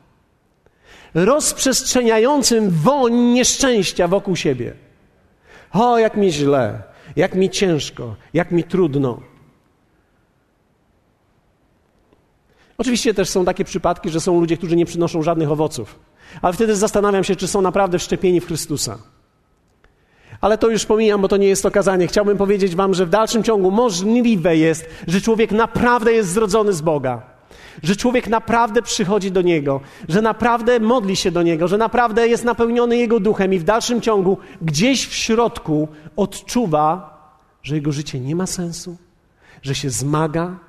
Rozprzestrzeniającym 1.13 2.69
woń 2.69 3.13
nieszczęścia 3.13 4.07
wokół 4.07 4.35
siebie. 4.35 4.73
O, 5.73 5.97
jak 5.97 6.17
mi 6.17 6.31
źle, 6.31 6.83
jak 7.15 7.35
mi 7.35 7.49
ciężko, 7.49 8.15
jak 8.33 8.51
mi 8.51 8.63
trudno. 8.63 9.19
Oczywiście 12.77 13.13
też 13.13 13.29
są 13.29 13.45
takie 13.45 13.65
przypadki, 13.65 14.09
że 14.09 14.21
są 14.21 14.39
ludzie, 14.39 14.57
którzy 14.57 14.75
nie 14.75 14.85
przynoszą 14.85 15.23
żadnych 15.23 15.51
owoców. 15.51 15.99
Ale 16.41 16.53
wtedy 16.53 16.75
zastanawiam 16.75 17.23
się, 17.23 17.35
czy 17.35 17.47
są 17.47 17.61
naprawdę 17.61 17.99
wszczepieni 17.99 18.41
w 18.41 18.47
Chrystusa. 18.47 18.97
Ale 20.41 20.57
to 20.57 20.69
już 20.69 20.85
pomijam, 20.85 21.21
bo 21.21 21.27
to 21.27 21.37
nie 21.37 21.47
jest 21.47 21.63
to 21.63 21.71
kazanie. 21.71 22.07
Chciałbym 22.07 22.37
powiedzieć 22.37 22.75
Wam, 22.75 22.93
że 22.93 23.05
w 23.05 23.09
dalszym 23.09 23.43
ciągu 23.43 23.71
możliwe 23.71 24.57
jest, 24.57 24.89
że 25.07 25.21
człowiek 25.21 25.51
naprawdę 25.51 26.13
jest 26.13 26.29
zrodzony 26.29 26.73
z 26.73 26.81
Boga. 26.81 27.30
Że 27.83 27.95
człowiek 27.95 28.27
naprawdę 28.27 28.81
przychodzi 28.81 29.31
do 29.31 29.41
Niego, 29.41 29.81
że 30.09 30.21
naprawdę 30.21 30.79
modli 30.79 31.15
się 31.15 31.31
do 31.31 31.43
Niego, 31.43 31.67
że 31.67 31.77
naprawdę 31.77 32.27
jest 32.27 32.43
napełniony 32.43 32.97
Jego 32.97 33.19
duchem 33.19 33.53
i 33.53 33.59
w 33.59 33.63
dalszym 33.63 34.01
ciągu 34.01 34.37
gdzieś 34.61 35.07
w 35.07 35.13
środku 35.13 35.87
odczuwa, 36.15 37.11
że 37.63 37.75
jego 37.75 37.91
życie 37.91 38.19
nie 38.19 38.35
ma 38.35 38.47
sensu, 38.47 38.97
że 39.61 39.75
się 39.75 39.89
zmaga, 39.89 40.59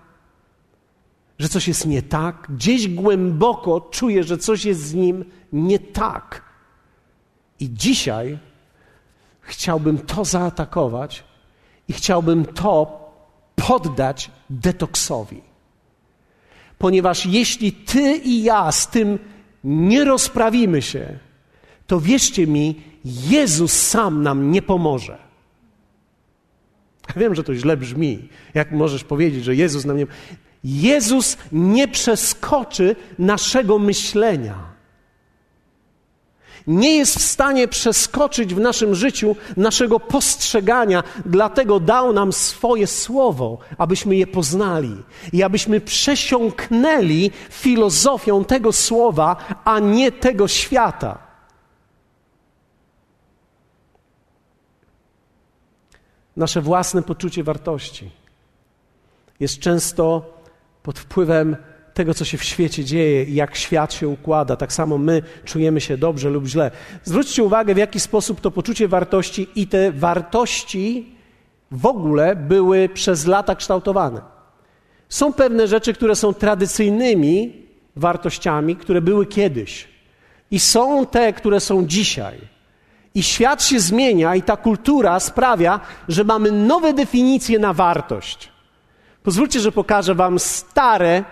że 1.38 1.48
coś 1.48 1.68
jest 1.68 1.86
nie 1.86 2.02
tak. 2.02 2.46
Gdzieś 2.50 2.88
głęboko 2.88 3.80
czuje, 3.80 4.24
że 4.24 4.38
coś 4.38 4.64
jest 4.64 4.80
z 4.80 4.94
nim 4.94 5.24
nie 5.52 5.78
tak. 5.78 6.42
I 7.60 7.70
dzisiaj 7.70 8.38
chciałbym 9.40 9.98
to 9.98 10.24
zaatakować 10.24 11.24
i 11.88 11.92
chciałbym 11.92 12.44
to 12.44 13.02
poddać 13.56 14.30
detoksowi. 14.50 15.51
Ponieważ 16.82 17.26
jeśli 17.26 17.72
ty 17.72 18.16
i 18.16 18.42
ja 18.42 18.72
z 18.72 18.88
tym 18.90 19.18
nie 19.64 20.04
rozprawimy 20.04 20.82
się, 20.82 21.18
to 21.86 22.00
wierzcie 22.00 22.46
mi, 22.46 22.82
Jezus 23.04 23.72
sam 23.72 24.22
nam 24.22 24.50
nie 24.50 24.62
pomoże. 24.62 25.18
Wiem, 27.16 27.34
że 27.34 27.44
to 27.44 27.54
źle 27.54 27.76
brzmi. 27.76 28.28
Jak 28.54 28.72
możesz 28.72 29.04
powiedzieć, 29.04 29.44
że 29.44 29.54
Jezus 29.54 29.84
nam 29.84 29.96
nie. 29.96 30.06
Jezus 30.64 31.36
nie 31.52 31.88
przeskoczy 31.88 32.96
naszego 33.18 33.78
myślenia 33.78 34.71
nie 36.66 36.96
jest 36.96 37.18
w 37.18 37.22
stanie 37.22 37.68
przeskoczyć 37.68 38.54
w 38.54 38.60
naszym 38.60 38.94
życiu 38.94 39.36
naszego 39.56 40.00
postrzegania, 40.00 41.02
dlatego 41.26 41.80
dał 41.80 42.12
nam 42.12 42.32
swoje 42.32 42.86
słowo, 42.86 43.58
abyśmy 43.78 44.16
je 44.16 44.26
poznali 44.26 44.96
i 45.32 45.42
abyśmy 45.42 45.80
przesiąknęli 45.80 47.30
filozofią 47.50 48.44
tego 48.44 48.72
słowa, 48.72 49.36
a 49.64 49.78
nie 49.78 50.12
tego 50.12 50.48
świata. 50.48 51.18
Nasze 56.36 56.60
własne 56.60 57.02
poczucie 57.02 57.44
wartości 57.44 58.10
jest 59.40 59.58
często 59.58 60.32
pod 60.82 60.98
wpływem 60.98 61.56
tego, 61.94 62.14
co 62.14 62.24
się 62.24 62.38
w 62.38 62.44
świecie 62.44 62.84
dzieje 62.84 63.24
i 63.24 63.34
jak 63.34 63.56
świat 63.56 63.94
się 63.94 64.08
układa. 64.08 64.56
Tak 64.56 64.72
samo 64.72 64.98
my 64.98 65.22
czujemy 65.44 65.80
się 65.80 65.96
dobrze 65.98 66.30
lub 66.30 66.46
źle. 66.46 66.70
Zwróćcie 67.04 67.44
uwagę, 67.44 67.74
w 67.74 67.78
jaki 67.78 68.00
sposób 68.00 68.40
to 68.40 68.50
poczucie 68.50 68.88
wartości 68.88 69.48
i 69.54 69.66
te 69.66 69.92
wartości 69.92 71.14
w 71.70 71.86
ogóle 71.86 72.36
były 72.36 72.88
przez 72.88 73.26
lata 73.26 73.54
kształtowane. 73.54 74.20
Są 75.08 75.32
pewne 75.32 75.68
rzeczy, 75.68 75.92
które 75.92 76.16
są 76.16 76.34
tradycyjnymi 76.34 77.66
wartościami, 77.96 78.76
które 78.76 79.00
były 79.00 79.26
kiedyś, 79.26 79.88
i 80.50 80.60
są 80.60 81.06
te, 81.06 81.32
które 81.32 81.60
są 81.60 81.86
dzisiaj. 81.86 82.38
I 83.14 83.22
świat 83.22 83.64
się 83.64 83.80
zmienia, 83.80 84.34
i 84.34 84.42
ta 84.42 84.56
kultura 84.56 85.20
sprawia, 85.20 85.80
że 86.08 86.24
mamy 86.24 86.52
nowe 86.52 86.92
definicje 86.92 87.58
na 87.58 87.72
wartość. 87.72 88.52
Pozwólcie, 89.22 89.60
że 89.60 89.72
pokażę 89.72 90.14
Wam 90.14 90.38
stare 90.38 91.24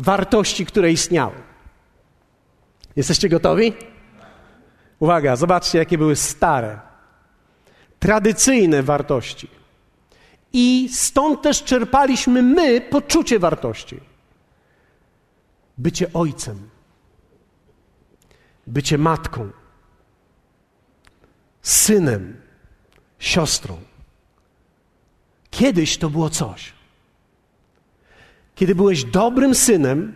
wartości, 0.00 0.66
które 0.66 0.92
istniały. 0.92 1.34
Jesteście 2.96 3.28
gotowi? 3.28 3.72
Uwaga, 4.98 5.36
zobaczcie, 5.36 5.78
jakie 5.78 5.98
były 5.98 6.16
stare, 6.16 6.80
tradycyjne 7.98 8.82
wartości. 8.82 9.50
I 10.52 10.88
stąd 10.92 11.42
też 11.42 11.64
czerpaliśmy 11.64 12.42
my 12.42 12.80
poczucie 12.80 13.38
wartości. 13.38 14.00
Bycie 15.78 16.12
ojcem, 16.12 16.70
bycie 18.66 18.98
matką, 18.98 19.50
synem, 21.62 22.40
siostrą. 23.18 23.80
Kiedyś 25.50 25.98
to 25.98 26.10
było 26.10 26.30
coś. 26.30 26.79
Kiedy 28.60 28.74
byłeś 28.74 29.04
dobrym 29.04 29.54
synem, 29.54 30.14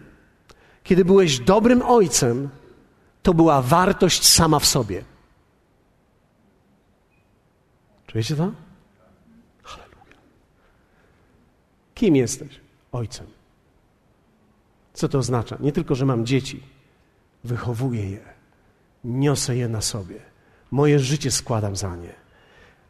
kiedy 0.83 1.05
byłeś 1.05 1.39
dobrym 1.39 1.83
ojcem, 1.83 2.49
to 3.23 3.35
była 3.35 3.63
wartość 3.63 4.29
sama 4.29 4.59
w 4.59 4.67
sobie. 4.67 5.05
Czujecie 8.07 8.37
to? 8.37 8.53
Halleluja. 9.63 10.17
Kim 11.95 12.17
jesteś? 12.17 12.61
Ojcem. 12.93 13.27
Co 14.93 15.09
to 15.09 15.19
oznacza? 15.19 15.57
Nie 15.61 15.73
tylko, 15.73 15.95
że 15.95 16.07
mam 16.07 16.27
dzieci, 16.27 16.63
wychowuję 17.45 18.11
je, 18.11 18.25
niosę 19.05 19.57
je 19.57 19.69
na 19.69 19.81
sobie, 19.81 20.21
moje 20.71 20.99
życie 20.99 21.31
składam 21.31 21.77
za 21.77 21.97
nie, 21.97 22.15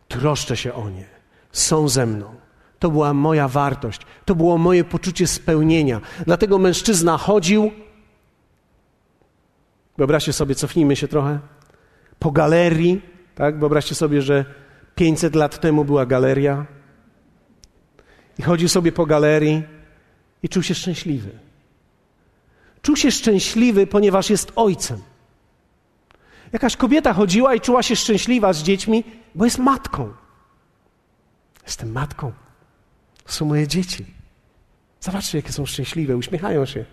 troszczę 0.08 0.56
się 0.56 0.75
o 0.75 0.90
nie, 0.90 1.08
są 1.52 1.88
ze 1.88 2.06
mną. 2.06 2.43
To 2.85 2.91
była 2.91 3.14
moja 3.14 3.49
wartość, 3.49 4.00
to 4.25 4.35
było 4.35 4.59
moje 4.59 4.85
poczucie 4.85 5.26
spełnienia. 5.26 6.00
Dlatego 6.26 6.59
mężczyzna 6.59 7.19
chodził. 7.19 7.71
Wyobraźcie 9.99 10.33
sobie, 10.33 10.55
cofnijmy 10.55 10.97
się 10.97 11.09
trochę. 11.09 11.38
Po 12.19 12.31
galerii, 12.31 13.03
tak? 13.35 13.59
Wyobraźcie 13.59 13.95
sobie, 13.95 14.23
że 14.23 14.45
500 14.95 15.35
lat 15.35 15.61
temu 15.61 15.85
była 15.85 16.07
galeria. 16.07 16.67
I 18.38 18.43
chodził 18.43 18.69
sobie 18.69 18.93
po 18.93 19.07
galerii 19.07 19.62
i 20.43 20.49
czuł 20.49 20.62
się 20.62 20.75
szczęśliwy. 20.75 21.31
Czuł 22.83 22.97
się 22.97 23.11
szczęśliwy, 23.11 23.87
ponieważ 23.87 24.31
jest 24.31 24.53
ojcem. 24.57 24.99
Jakaś 26.53 26.76
kobieta 26.76 27.12
chodziła 27.12 27.55
i 27.55 27.61
czuła 27.61 27.83
się 27.83 27.97
szczęśliwa 27.97 28.53
z 28.53 28.62
dziećmi, 28.62 29.05
bo 29.35 29.45
jest 29.45 29.59
matką. 29.59 30.12
Jestem 31.67 31.93
matką. 31.93 32.43
To 33.25 33.33
są 33.33 33.45
moje 33.45 33.69
dzieci. 33.69 34.07
Zobaczcie, 35.00 35.38
jakie 35.38 35.52
są 35.52 35.66
szczęśliwe, 35.66 36.16
uśmiechają 36.16 36.66
się. 36.66 36.85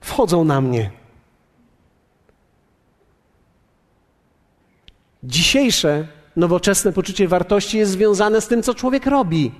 Wchodzą 0.00 0.44
na 0.44 0.60
mnie. 0.60 0.90
Dzisiejsze 5.22 6.08
nowoczesne 6.36 6.92
poczucie 6.92 7.28
wartości 7.28 7.78
jest 7.78 7.92
związane 7.92 8.40
z 8.40 8.48
tym, 8.48 8.62
co 8.62 8.74
człowiek 8.74 9.06
robi. 9.06 9.52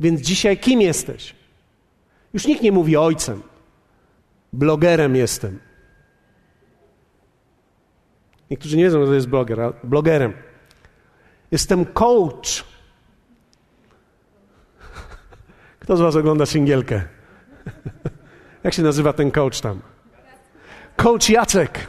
Więc 0.00 0.20
dzisiaj 0.20 0.58
kim 0.58 0.80
jesteś? 0.80 1.34
Już 2.34 2.46
nikt 2.46 2.62
nie 2.62 2.72
mówi 2.72 2.96
ojcem. 2.96 3.42
Blogerem 4.52 5.16
jestem. 5.16 5.58
Niektórzy 8.50 8.76
nie 8.76 8.84
wiedzą, 8.84 9.00
że 9.00 9.06
to 9.06 9.14
jest 9.14 9.28
bloger, 9.28 9.60
ale 9.60 9.72
blogerem. 9.84 10.32
Jestem 11.50 11.84
coach. 11.84 12.64
Kto 15.88 15.96
z 15.96 16.00
Was 16.00 16.16
ogląda 16.16 16.46
singielkę? 16.46 17.02
Jak 18.64 18.74
się 18.74 18.82
nazywa 18.82 19.12
ten 19.12 19.30
coach 19.30 19.60
tam? 19.60 19.80
Coach 20.96 21.30
Jacek. 21.30 21.86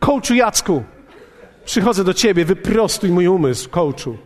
Coachu 0.00 0.34
Jacku. 0.34 0.84
Przychodzę 1.64 2.04
do 2.04 2.14
ciebie, 2.14 2.44
wyprostuj 2.44 3.10
mój 3.10 3.26
umysł, 3.26 3.70
coachu. 3.70 4.16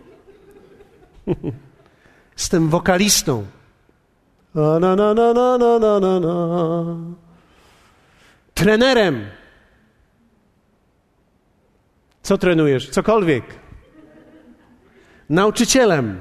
Jestem 2.39 2.69
wokalistą. 2.69 3.47
Na, 4.55 4.79
na, 4.79 4.97
na, 4.97 5.15
na, 5.15 5.33
na, 5.35 5.59
na, 5.59 6.01
na, 6.01 6.21
na. 6.21 6.85
Trenerem. 8.55 9.27
Co 12.23 12.39
trenujesz? 12.39 12.91
Cokolwiek. 12.91 13.45
Nauczycielem. 15.31 16.21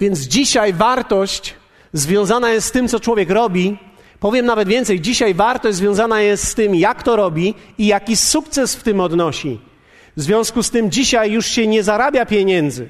Więc 0.00 0.18
dzisiaj 0.20 0.72
wartość 0.72 1.54
związana 1.92 2.50
jest 2.50 2.66
z 2.66 2.72
tym, 2.72 2.88
co 2.88 3.00
człowiek 3.00 3.30
robi. 3.30 3.78
Powiem 4.20 4.46
nawet 4.46 4.68
więcej, 4.68 5.00
dzisiaj 5.00 5.34
wartość 5.34 5.76
związana 5.76 6.20
jest 6.20 6.44
z 6.44 6.54
tym, 6.54 6.74
jak 6.74 7.02
to 7.02 7.16
robi 7.16 7.54
i 7.78 7.86
jaki 7.86 8.16
sukces 8.16 8.76
w 8.76 8.82
tym 8.82 9.00
odnosi. 9.00 9.60
W 10.16 10.22
związku 10.22 10.62
z 10.62 10.70
tym 10.70 10.90
dzisiaj 10.90 11.32
już 11.32 11.46
się 11.46 11.66
nie 11.66 11.82
zarabia 11.82 12.26
pieniędzy. 12.26 12.88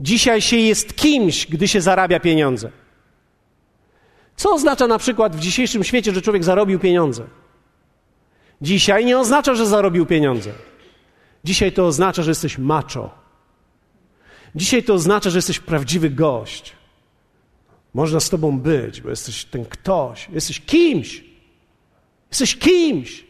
Dzisiaj 0.00 0.40
się 0.40 0.56
jest 0.56 0.96
kimś, 0.96 1.46
gdy 1.46 1.68
się 1.68 1.80
zarabia 1.80 2.20
pieniądze. 2.20 2.70
Co 4.36 4.52
oznacza 4.52 4.86
na 4.86 4.98
przykład 4.98 5.36
w 5.36 5.40
dzisiejszym 5.40 5.84
świecie, 5.84 6.12
że 6.12 6.22
człowiek 6.22 6.44
zarobił 6.44 6.78
pieniądze? 6.78 7.24
Dzisiaj 8.62 9.04
nie 9.04 9.18
oznacza, 9.18 9.54
że 9.54 9.66
zarobił 9.66 10.06
pieniądze. 10.06 10.50
Dzisiaj 11.44 11.72
to 11.72 11.86
oznacza, 11.86 12.22
że 12.22 12.30
jesteś 12.30 12.58
macho. 12.58 13.17
Dzisiaj 14.54 14.82
to 14.82 14.94
oznacza, 14.94 15.30
że 15.30 15.38
jesteś 15.38 15.60
prawdziwy 15.60 16.10
gość. 16.10 16.72
Można 17.94 18.20
z 18.20 18.30
tobą 18.30 18.58
być, 18.58 19.00
bo 19.00 19.10
jesteś 19.10 19.44
ten 19.44 19.64
ktoś. 19.64 20.28
Jesteś 20.32 20.60
kimś. 20.60 21.24
Jesteś 22.30 22.56
kimś. 22.56 23.24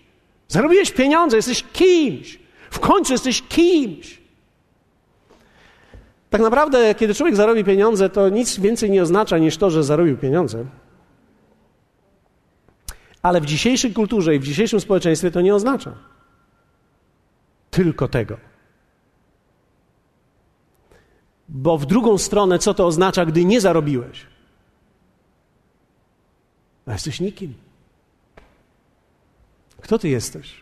Zarobiłeś 0.48 0.92
pieniądze, 0.92 1.37
jesteś 1.37 1.64
kimś. 1.72 2.38
W 2.70 2.80
końcu 2.80 3.12
jesteś 3.12 3.42
kimś. 3.42 4.20
Tak 6.30 6.40
naprawdę, 6.40 6.94
kiedy 6.94 7.14
człowiek 7.14 7.37
zarobi 7.37 7.64
pieniądze, 7.64 8.10
to 8.10 8.28
nic 8.28 8.58
więcej 8.58 8.90
nie 8.90 9.02
oznacza 9.02 9.38
niż 9.38 9.56
to, 9.56 9.70
że 9.70 9.84
zarobił 9.84 10.18
pieniądze. 10.18 10.64
Ale 13.22 13.40
w 13.40 13.46
dzisiejszej 13.46 13.92
kulturze 13.92 14.34
i 14.34 14.38
w 14.38 14.44
dzisiejszym 14.44 14.80
społeczeństwie 14.80 15.30
to 15.30 15.40
nie 15.40 15.54
oznacza 15.54 15.94
tylko 17.70 18.08
tego. 18.08 18.37
Bo 21.49 21.78
w 21.78 21.87
drugą 21.87 22.19
stronę, 22.19 22.59
co 22.59 22.75
to 22.75 22.87
oznacza, 22.87 23.26
gdy 23.26 23.45
nie 23.45 23.61
zarobiłeś? 23.61 24.26
A 26.87 26.93
jesteś 26.93 27.21
nikim. 27.21 27.55
Kto 29.81 29.99
ty 29.99 30.09
jesteś? 30.09 30.61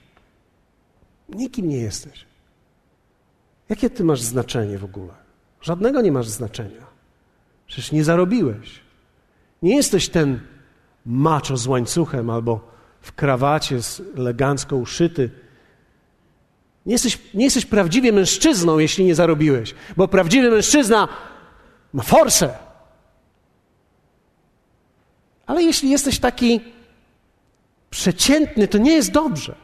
Nikim 1.29 1.69
nie 1.69 1.79
jesteś. 1.79 2.27
Jakie 3.69 3.91
ty 3.91 4.05
masz 4.05 4.21
znaczenie 4.21 4.79
w 4.79 4.85
ogóle? 4.85 5.13
Żadnego 5.61 6.01
nie 6.01 6.13
masz 6.13 6.29
znaczenia. 6.29 6.87
Przecież 7.67 7.93
nie 7.93 8.05
zarobiłeś. 8.05 8.81
Nie 9.63 9.77
jesteś 9.77 10.09
ten 10.09 10.41
maczo 11.07 11.57
z 11.57 11.67
łańcuchem 11.67 12.31
albo 12.31 12.71
w 13.01 13.13
krawacie 13.13 13.79
elegancko 14.17 14.77
uszyty. 14.77 15.31
Nie 16.87 16.93
jesteś, 16.93 17.19
nie 17.35 17.45
jesteś 17.45 17.67
prawdziwie 17.67 18.13
mężczyzną, 18.13 18.79
jeśli 18.79 19.05
nie 19.05 19.15
zarobiłeś, 19.15 19.75
bo 19.97 20.09
prawdziwy 20.09 20.51
mężczyzna 20.51 21.09
ma 21.93 22.03
forsę. 22.03 22.55
Ale 25.47 25.63
jeśli 25.63 25.91
jesteś 25.91 26.19
taki 26.19 26.61
przeciętny, 27.91 28.69
to 28.69 28.79
nie 28.79 28.93
jest 28.93 29.13
dobrze. 29.13 29.55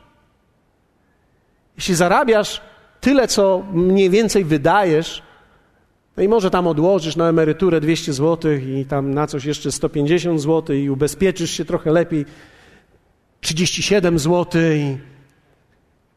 Jeśli 1.76 1.94
zarabiasz 1.94 2.60
tyle, 3.00 3.28
co 3.28 3.64
mniej 3.72 4.10
więcej 4.10 4.44
wydajesz, 4.44 5.22
no 6.16 6.22
i 6.22 6.28
może 6.28 6.50
tam 6.50 6.66
odłożysz 6.66 7.16
na 7.16 7.28
emeryturę 7.28 7.80
200 7.80 8.12
zł 8.12 8.52
i 8.52 8.86
tam 8.88 9.14
na 9.14 9.26
coś 9.26 9.44
jeszcze 9.44 9.72
150 9.72 10.40
zł 10.40 10.76
i 10.76 10.90
ubezpieczysz 10.90 11.50
się 11.50 11.64
trochę 11.64 11.90
lepiej 11.90 12.26
37 13.40 14.18
zł. 14.18 14.62
I... 14.62 15.11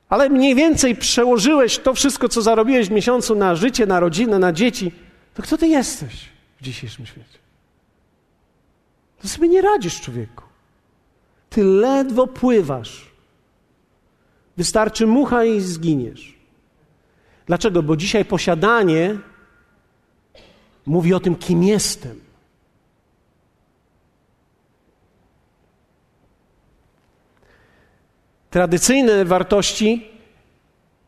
Ale 0.10 0.30
mniej 0.30 0.56
więcej 0.56 0.96
przełożyłeś 0.96 1.78
to 1.78 1.94
wszystko, 1.94 2.30
co 2.30 2.42
zarobiłeś 2.42 2.88
w 2.88 2.92
miesiącu 2.92 3.36
na 3.36 3.56
życie, 3.56 3.86
na 3.86 4.00
rodzinę, 4.00 4.40
na 4.40 4.54
dzieci. 4.54 4.92
To 5.34 5.44
kto 5.44 5.58
ty 5.58 5.68
jesteś 5.68 6.30
w 6.62 6.64
dzisiejszym 6.64 7.06
świecie? 7.06 7.40
To 9.22 9.28
sobie 9.28 9.48
nie 9.48 9.62
radzisz, 9.62 10.02
człowieku. 10.02 10.44
Ty 11.50 11.64
ledwo 11.64 12.28
pływasz. 12.28 13.12
Wystarczy 14.58 15.08
mucha 15.08 15.46
i 15.46 15.62
zginiesz. 15.62 16.36
Dlaczego? 17.46 17.84
Bo 17.84 17.96
dzisiaj 17.96 18.26
posiadanie 18.26 19.18
mówi 20.86 21.14
o 21.14 21.20
tym, 21.20 21.36
kim 21.36 21.64
jestem. 21.64 22.25
Tradycyjne 28.56 29.26
wartości 29.26 30.08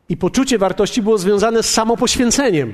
i 0.08 0.16
poczucie 0.16 0.58
wartości 0.58 1.02
było 1.02 1.18
związane 1.18 1.62
z 1.62 1.70
samopoświęceniem. 1.70 2.72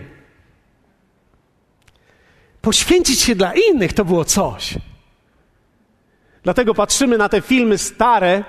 Poświęcić 2.63 3.21
się 3.21 3.35
dla 3.35 3.53
innych 3.55 3.93
to 3.93 4.05
było 4.05 4.25
coś. 4.25 4.75
Dlatego 6.43 6.75
patrzymy 6.75 7.19
na 7.19 7.29
te 7.29 7.41
filmy 7.41 7.79
stare, 7.79 8.45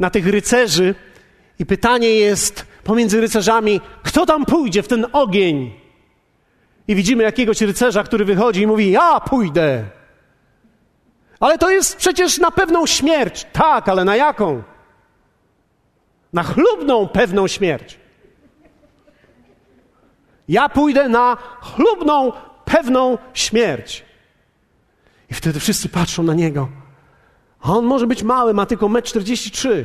na 0.00 0.10
tych 0.10 0.26
rycerzy, 0.26 0.94
i 1.58 1.66
pytanie 1.66 2.08
jest 2.08 2.66
pomiędzy 2.84 3.20
rycerzami: 3.20 3.80
kto 4.02 4.26
tam 4.26 4.46
pójdzie 4.46 4.82
w 4.82 4.88
ten 4.88 5.06
ogień? 5.12 5.72
I 6.88 6.94
widzimy 6.94 7.22
jakiegoś 7.22 7.60
rycerza, 7.60 8.02
który 8.02 8.24
wychodzi 8.24 8.60
i 8.60 8.66
mówi: 8.66 8.90
Ja 8.90 9.20
pójdę. 9.20 9.84
Ale 11.40 11.58
to 11.58 11.70
jest 11.70 11.96
przecież 11.96 12.38
na 12.38 12.50
pewną 12.50 12.86
śmierć. 12.86 13.46
Tak, 13.52 13.88
ale 13.88 14.04
na 14.04 14.16
jaką? 14.16 14.73
Na 16.34 16.42
chlubną 16.42 17.08
pewną 17.08 17.48
śmierć. 17.48 17.98
Ja 20.48 20.68
pójdę 20.68 21.08
na 21.08 21.36
chlubną 21.60 22.32
pewną 22.64 23.18
śmierć. 23.34 24.04
I 25.30 25.34
wtedy 25.34 25.60
wszyscy 25.60 25.88
patrzą 25.88 26.22
na 26.22 26.34
niego. 26.34 26.68
A 27.60 27.72
on 27.72 27.84
może 27.84 28.06
być 28.06 28.22
mały, 28.22 28.54
ma 28.54 28.66
tylko 28.66 28.86
1,43 28.86 29.70
m. 29.70 29.84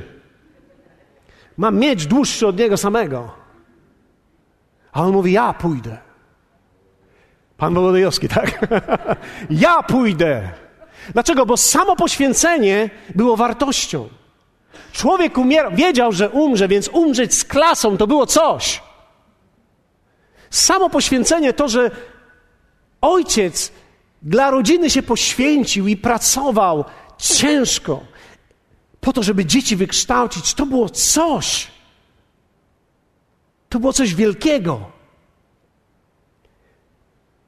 Ma 1.57 1.71
mieć 1.71 2.05
dłuższy 2.05 2.47
od 2.47 2.57
niego 2.57 2.77
samego. 2.77 3.31
A 4.91 5.01
on 5.01 5.11
mówi: 5.11 5.31
Ja 5.31 5.53
pójdę. 5.53 5.97
Pan 7.57 7.73
Wolodejowski, 7.73 8.27
tak? 8.29 8.67
ja 9.49 9.83
pójdę. 9.83 10.49
Dlaczego? 11.13 11.45
Bo 11.45 11.57
samo 11.57 11.95
poświęcenie 11.95 12.89
było 13.15 13.37
wartością. 13.37 14.09
Człowiek 14.91 15.37
umierał, 15.37 15.71
wiedział, 15.75 16.11
że 16.11 16.29
umrze, 16.29 16.67
więc 16.67 16.87
umrzeć 16.87 17.33
z 17.33 17.43
klasą 17.43 17.97
to 17.97 18.07
było 18.07 18.25
coś. 18.25 18.81
Samo 20.49 20.89
poświęcenie, 20.89 21.53
to, 21.53 21.67
że 21.67 21.91
ojciec 23.01 23.71
dla 24.21 24.51
rodziny 24.51 24.89
się 24.89 25.03
poświęcił 25.03 25.87
i 25.87 25.97
pracował 25.97 26.85
ciężko 27.17 28.03
po 29.01 29.13
to, 29.13 29.23
żeby 29.23 29.45
dzieci 29.45 29.75
wykształcić, 29.75 30.53
to 30.53 30.65
było 30.65 30.89
coś. 30.89 31.67
To 33.69 33.79
było 33.79 33.93
coś 33.93 34.15
wielkiego. 34.15 34.91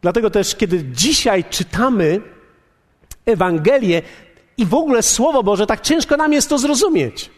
Dlatego 0.02 0.30
też, 0.30 0.56
kiedy 0.56 0.84
dzisiaj 0.84 1.44
czytamy 1.44 2.22
Ewangelię 3.26 4.02
i 4.62 4.66
w 4.66 4.74
ogóle 4.74 5.04
Słowo 5.04 5.44
Boże, 5.44 5.68
tak 5.68 5.82
ciężko 5.82 6.18
nam 6.18 6.34
jest 6.34 6.50
to 6.50 6.58
zrozumieć. 6.58 7.32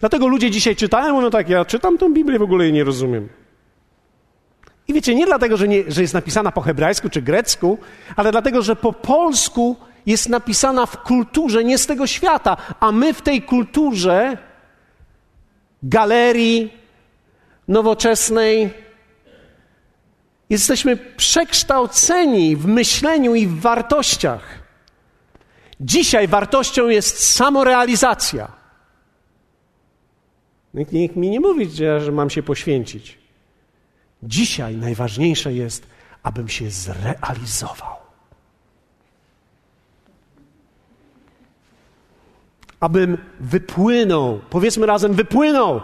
Dlatego 0.00 0.26
ludzie 0.26 0.50
dzisiaj 0.50 0.76
czytają, 0.76 1.14
mówią 1.14 1.30
tak, 1.30 1.48
ja 1.48 1.64
czytam 1.64 1.98
tą 1.98 2.12
Biblię, 2.12 2.38
w 2.38 2.42
ogóle 2.42 2.64
jej 2.64 2.72
nie 2.72 2.84
rozumiem. 2.84 3.28
I 4.88 4.92
wiecie, 4.92 5.14
nie 5.14 5.26
dlatego, 5.26 5.56
że, 5.56 5.68
nie, 5.68 5.84
że 5.88 6.02
jest 6.02 6.14
napisana 6.14 6.52
po 6.52 6.60
hebrajsku 6.60 7.08
czy 7.08 7.22
grecku, 7.22 7.78
ale 8.16 8.32
dlatego, 8.32 8.62
że 8.62 8.76
po 8.76 8.92
polsku 8.92 9.76
jest 10.06 10.28
napisana 10.28 10.86
w 10.86 11.02
kulturze 11.02 11.64
nie 11.64 11.78
z 11.78 11.86
tego 11.86 12.06
świata, 12.06 12.56
a 12.80 12.92
my 12.92 13.14
w 13.14 13.22
tej 13.22 13.42
kulturze 13.42 14.38
galerii 15.82 16.72
nowoczesnej, 17.68 18.70
Jesteśmy 20.50 20.96
przekształceni 20.96 22.56
w 22.56 22.66
myśleniu 22.66 23.34
i 23.34 23.46
w 23.46 23.60
wartościach. 23.60 24.65
Dzisiaj 25.80 26.28
wartością 26.28 26.88
jest 26.88 27.34
samorealizacja. 27.34 28.52
Nikt, 30.74 30.92
nikt 30.92 31.16
mi 31.16 31.30
nie 31.30 31.40
mówi, 31.40 31.70
że 32.00 32.12
mam 32.12 32.30
się 32.30 32.42
poświęcić. 32.42 33.18
Dzisiaj 34.22 34.76
najważniejsze 34.76 35.52
jest, 35.52 35.86
abym 36.22 36.48
się 36.48 36.70
zrealizował. 36.70 37.96
Abym 42.80 43.18
wypłynął. 43.40 44.40
Powiedzmy 44.50 44.86
razem, 44.86 45.14
wypłynął. 45.14 45.80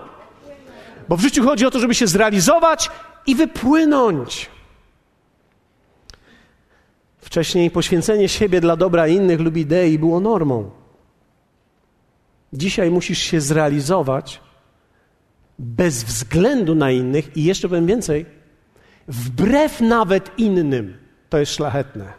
Bo 1.08 1.16
w 1.16 1.20
życiu 1.20 1.44
chodzi 1.44 1.66
o 1.66 1.70
to, 1.70 1.78
żeby 1.78 1.94
się 1.94 2.06
zrealizować 2.06 2.90
i 3.26 3.34
wypłynąć. 3.34 4.50
Wcześniej 7.32 7.70
poświęcenie 7.70 8.28
siebie 8.28 8.60
dla 8.60 8.76
dobra 8.76 9.08
innych 9.08 9.40
lub 9.40 9.56
idei 9.56 9.98
było 9.98 10.20
normą. 10.20 10.70
Dzisiaj 12.52 12.90
musisz 12.90 13.18
się 13.18 13.40
zrealizować 13.40 14.40
bez 15.58 16.04
względu 16.04 16.74
na 16.74 16.90
innych 16.90 17.36
i 17.36 17.44
jeszcze 17.44 17.68
powiem 17.68 17.86
więcej, 17.86 18.26
wbrew 19.08 19.80
nawet 19.80 20.38
innym. 20.38 20.98
To 21.28 21.38
jest 21.38 21.52
szlachetne. 21.52 22.12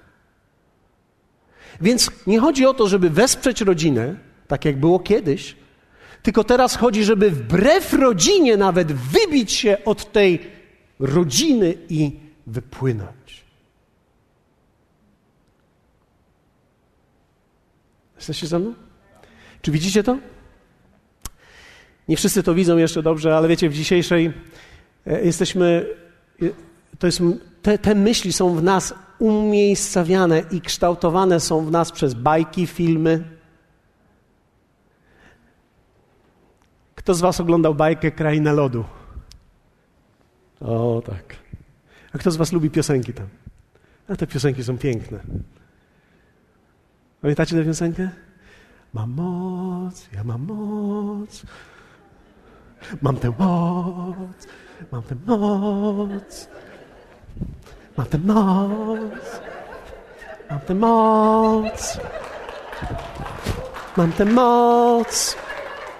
Więc 1.82 2.12
nie 2.28 2.39
chodzi 2.39 2.65
o 2.65 2.73
to, 2.73 2.88
żeby 2.88 3.10
wesprzeć 3.10 3.62
rodzinę, 3.62 4.15
tak 4.47 4.65
jak 4.65 4.80
było 4.80 4.99
kiedyś, 4.99 5.56
tylko 6.23 6.43
teraz 6.43 6.76
chodzi, 6.76 7.04
żeby 7.04 7.32
wbrew 7.32 7.93
rodzinie 7.93 8.58
nawet 8.58 8.91
wybić 8.91 9.52
się 9.52 9.78
od 9.86 10.12
tej 10.12 10.39
rodziny 10.99 11.73
i 11.89 12.19
wypłynąć. 12.47 13.23
Jesteście 18.24 18.48
ze 18.48 18.60
mną? 18.60 18.74
Czy 19.62 19.72
widzicie 19.72 20.04
to? 20.04 20.18
Nie 22.08 22.18
wszyscy 22.18 22.44
to 22.44 22.54
widzą 22.54 22.78
jeszcze 22.78 23.04
dobrze, 23.04 23.38
ale 23.38 23.48
wiecie, 23.48 23.70
w 23.70 23.74
dzisiejszej 23.74 24.34
e, 25.08 25.26
jesteśmy. 25.26 25.86
E, 26.42 26.46
to 27.00 27.08
jest, 27.08 27.22
te, 27.62 27.78
te 27.78 27.96
myśli 27.96 28.34
są 28.34 28.56
w 28.56 28.64
nas 28.64 28.94
umiejscawiane 29.20 30.44
i 30.52 30.62
kształtowane 30.62 31.40
są 31.40 31.66
w 31.66 31.72
nas 31.72 31.92
przez 31.92 32.14
bajki, 32.14 32.68
filmy. 32.68 33.24
Kto 36.96 37.14
z 37.14 37.22
Was 37.22 37.40
oglądał 37.40 37.76
bajkę 37.76 38.12
Kraina 38.12 38.54
Lodu? 38.54 38.86
O, 40.62 41.02
tak. 41.06 41.36
A 42.14 42.18
kto 42.18 42.32
z 42.32 42.36
Was 42.36 42.52
lubi 42.52 42.70
piosenki 42.70 43.14
tam? 43.14 43.28
A 44.08 44.16
te 44.16 44.28
piosenki 44.28 44.64
są 44.64 44.78
piękne. 44.78 45.20
Pamiętacie 47.24 47.56
tę 47.56 47.64
piosenkę? 47.64 48.10
Mam 48.94 49.12
moc, 49.12 50.08
ja 50.14 50.24
mam 50.24 50.46
moc. 50.46 51.44
Mam 53.02 53.18
tę 53.18 53.32
moc, 53.40 54.48
mam 54.92 55.04
tę 55.04 55.16
moc. 55.26 56.48
Mam 57.98 58.06
tę 58.06 58.18
moc. 58.18 58.98
Mam 60.50 60.62
tę 60.62 60.76
moc. 60.76 62.00
Mam 63.98 64.12
tę 64.12 64.26
moc. 64.26 65.36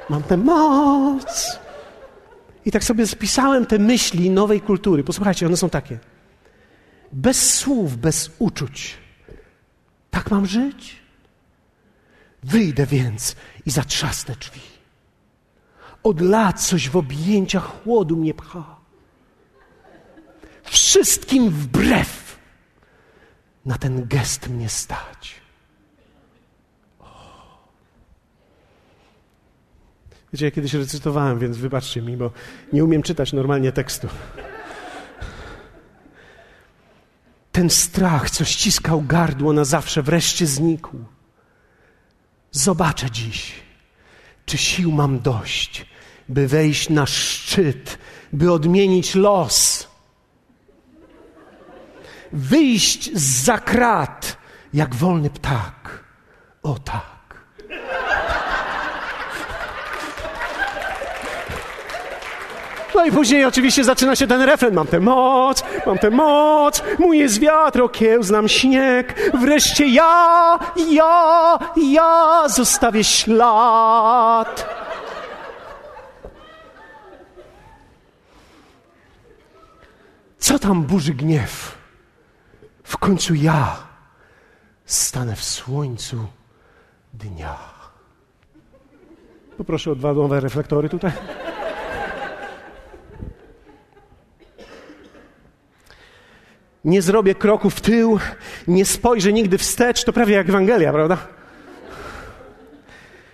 Mam 0.10 0.24
tę 0.24 0.38
moc. 0.38 1.60
I 2.66 2.72
tak 2.72 2.84
sobie 2.84 3.08
spisałem 3.08 3.66
te 3.66 3.80
myśli 3.80 4.30
nowej 4.30 4.62
kultury. 4.62 5.04
Posłuchajcie, 5.04 5.46
one 5.46 5.58
są 5.58 5.70
takie. 5.70 6.00
Bez 7.14 7.54
słów, 7.56 7.98
bez 7.98 8.32
uczuć. 8.40 8.98
Tak 10.12 10.32
mam 10.32 10.46
żyć? 10.46 11.03
Wyjdę 12.44 12.86
więc 12.86 13.36
i 13.66 13.72
zatrzasnę 13.72 14.36
drzwi. 14.36 14.62
Od 16.04 16.22
lat 16.22 16.62
coś 16.62 16.90
w 16.90 16.98
objęciach 16.98 17.84
chłodu 17.84 18.18
mnie 18.18 18.34
pcha. 18.34 18.76
Wszystkim 20.64 21.50
wbrew 21.50 22.40
na 23.66 23.78
ten 23.78 24.08
gest 24.08 24.50
mnie 24.50 24.70
stać. 24.70 25.44
Wiecie, 30.34 30.46
ja 30.46 30.52
kiedyś 30.52 30.74
recytowałem, 30.74 31.40
więc 31.40 31.58
wybaczcie 31.58 32.02
mi, 32.02 32.18
bo 32.18 32.32
nie 32.74 32.84
umiem 32.84 33.04
czytać 33.04 33.34
normalnie 33.34 33.72
tekstu. 33.72 34.08
Ten 37.52 37.70
strach, 37.70 38.30
co 38.30 38.46
ściskał 38.46 39.02
gardło 39.02 39.54
na 39.54 39.66
zawsze, 39.66 40.02
wreszcie 40.02 40.48
znikł. 40.48 40.98
Zobaczę 42.54 43.12
dziś, 43.12 43.52
czy 44.46 44.58
sił 44.58 44.92
mam 44.92 45.20
dość, 45.20 45.86
by 46.30 46.48
wejść 46.48 46.90
na 46.90 47.06
szczyt, 47.06 47.98
by 48.34 48.52
odmienić 48.52 49.16
los. 49.16 49.88
Wyjść 52.32 53.18
z 53.18 53.44
zakrat, 53.44 54.38
jak 54.74 54.96
wolny 54.96 55.30
ptak. 55.30 56.04
O 56.64 56.80
tak. 56.80 57.44
No 62.96 63.06
i 63.06 63.12
później 63.12 63.46
oczywiście 63.46 63.84
zaczyna 63.84 64.16
się 64.16 64.28
ten 64.28 64.42
refren. 64.42 64.74
Mam 64.74 64.88
tę 64.88 65.00
moc, 65.00 65.64
mam 65.86 65.98
tę 65.98 66.10
moc, 66.10 66.84
mój 67.00 67.20
jest 67.20 67.40
wiatr, 67.40 67.82
okiełznam 67.82 68.48
śnieg. 68.50 69.32
Wreszcie 69.34 69.88
ja, 69.88 70.60
ja, 70.90 71.60
ja 71.76 72.44
zostawię 72.50 73.04
ślad. 73.04 74.70
Co 80.40 80.60
tam 80.60 80.84
burzy 80.84 81.14
gniew? 81.14 81.78
W 82.84 82.98
końcu 82.98 83.34
ja 83.34 83.76
stanę 84.86 85.36
w 85.36 85.44
słońcu 85.44 86.26
dnia. 87.14 87.58
Poproszę 89.58 89.92
o 89.92 89.96
dwa 89.96 90.14
nowe 90.14 90.40
reflektory 90.40 90.90
tutaj. 90.90 91.12
Nie 96.86 97.02
zrobię 97.02 97.36
kroku 97.36 97.70
w 97.70 97.82
tył, 97.82 98.20
nie 98.68 98.86
spojrzę 98.86 99.34
nigdy 99.34 99.58
wstecz, 99.58 100.04
to 100.04 100.14
prawie 100.14 100.36
jak 100.36 100.50
Ewangelia, 100.50 100.94
prawda? 100.94 101.18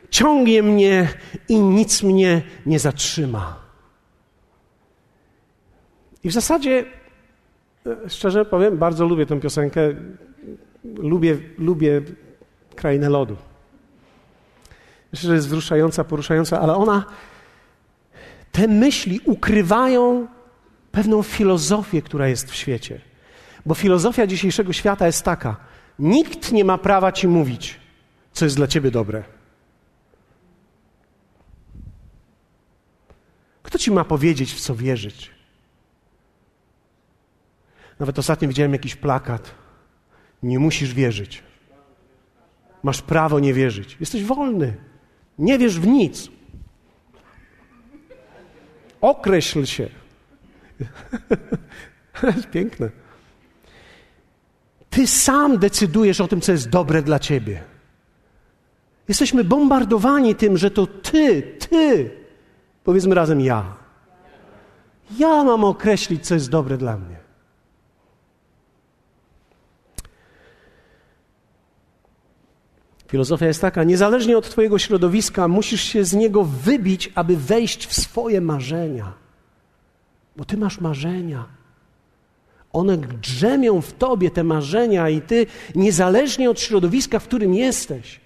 Ciągnie 0.09 0.63
mnie 0.63 1.07
i 1.49 1.59
nic 1.59 2.03
mnie 2.03 2.41
nie 2.65 2.79
zatrzyma. 2.79 3.59
I 6.23 6.29
w 6.29 6.33
zasadzie, 6.33 6.85
e, 7.85 8.09
szczerze 8.09 8.45
powiem, 8.45 8.77
bardzo 8.77 9.05
lubię 9.05 9.25
tę 9.25 9.39
piosenkę. 9.39 9.81
Lubię, 10.83 11.37
lubię 11.57 12.01
krainę 12.75 13.09
lodu. 13.09 13.37
Myślę, 15.11 15.27
że 15.27 15.35
jest 15.35 15.47
wzruszająca, 15.47 16.03
poruszająca, 16.03 16.61
ale 16.61 16.75
ona, 16.75 17.05
te 18.51 18.67
myśli 18.67 19.19
ukrywają 19.25 20.27
pewną 20.91 21.23
filozofię, 21.23 22.01
która 22.01 22.27
jest 22.27 22.51
w 22.51 22.55
świecie. 22.55 23.08
Bo 23.65 23.75
filozofia 23.75 24.27
dzisiejszego 24.27 24.73
świata 24.73 25.05
jest 25.05 25.23
taka: 25.23 25.57
nikt 25.99 26.51
nie 26.51 26.65
ma 26.65 26.77
prawa 26.77 27.11
ci 27.11 27.27
mówić, 27.27 27.79
co 28.31 28.45
jest 28.45 28.55
dla 28.55 28.67
ciebie 28.67 28.91
dobre. 28.91 29.23
Kto 33.63 33.77
ci 33.77 33.91
ma 33.91 34.05
powiedzieć, 34.05 34.53
w 34.53 34.59
co 34.59 34.75
wierzyć? 34.75 35.31
Nawet 37.99 38.19
ostatnio 38.19 38.47
widziałem 38.47 38.73
jakiś 38.73 38.95
plakat. 38.95 39.55
Nie 40.43 40.59
musisz 40.59 40.93
wierzyć. 40.93 41.43
Masz 42.83 43.01
prawo 43.01 43.39
nie 43.39 43.53
wierzyć. 43.53 43.97
Jesteś 43.99 44.23
wolny. 44.23 44.77
Nie 45.39 45.57
wierz 45.57 45.79
w 45.79 45.87
nic. 45.87 46.29
Określ 49.01 49.65
się. 49.65 49.89
piękne. 52.53 52.89
Ty 54.89 55.07
sam 55.07 55.57
decydujesz 55.57 56.21
o 56.21 56.27
tym, 56.27 56.41
co 56.41 56.51
jest 56.51 56.69
dobre 56.69 57.01
dla 57.01 57.19
ciebie. 57.19 57.63
Jesteśmy 59.07 59.43
bombardowani 59.43 60.35
tym, 60.35 60.57
że 60.57 60.71
to 60.71 60.87
ty, 60.87 61.41
ty, 61.41 62.11
powiedzmy 62.83 63.15
razem 63.15 63.41
ja. 63.41 63.75
Ja 65.17 65.43
mam 65.43 65.63
określić, 65.63 66.27
co 66.27 66.33
jest 66.33 66.49
dobre 66.49 66.77
dla 66.77 66.97
mnie. 66.97 67.19
Filozofia 73.07 73.47
jest 73.47 73.61
taka: 73.61 73.83
niezależnie 73.83 74.37
od 74.37 74.49
Twojego 74.49 74.79
środowiska, 74.79 75.47
musisz 75.47 75.83
się 75.83 76.05
z 76.05 76.13
niego 76.13 76.43
wybić, 76.43 77.11
aby 77.15 77.37
wejść 77.37 77.87
w 77.87 78.01
swoje 78.01 78.41
marzenia. 78.41 79.13
Bo 80.35 80.45
Ty 80.45 80.57
masz 80.57 80.81
marzenia. 80.81 81.58
One 82.73 82.97
drzemią 82.97 83.81
w 83.81 83.93
tobie, 83.93 84.31
te 84.31 84.43
marzenia, 84.43 85.09
i 85.09 85.21
ty, 85.21 85.45
niezależnie 85.75 86.49
od 86.49 86.59
środowiska, 86.59 87.19
w 87.19 87.27
którym 87.27 87.53
jesteś, 87.53 88.19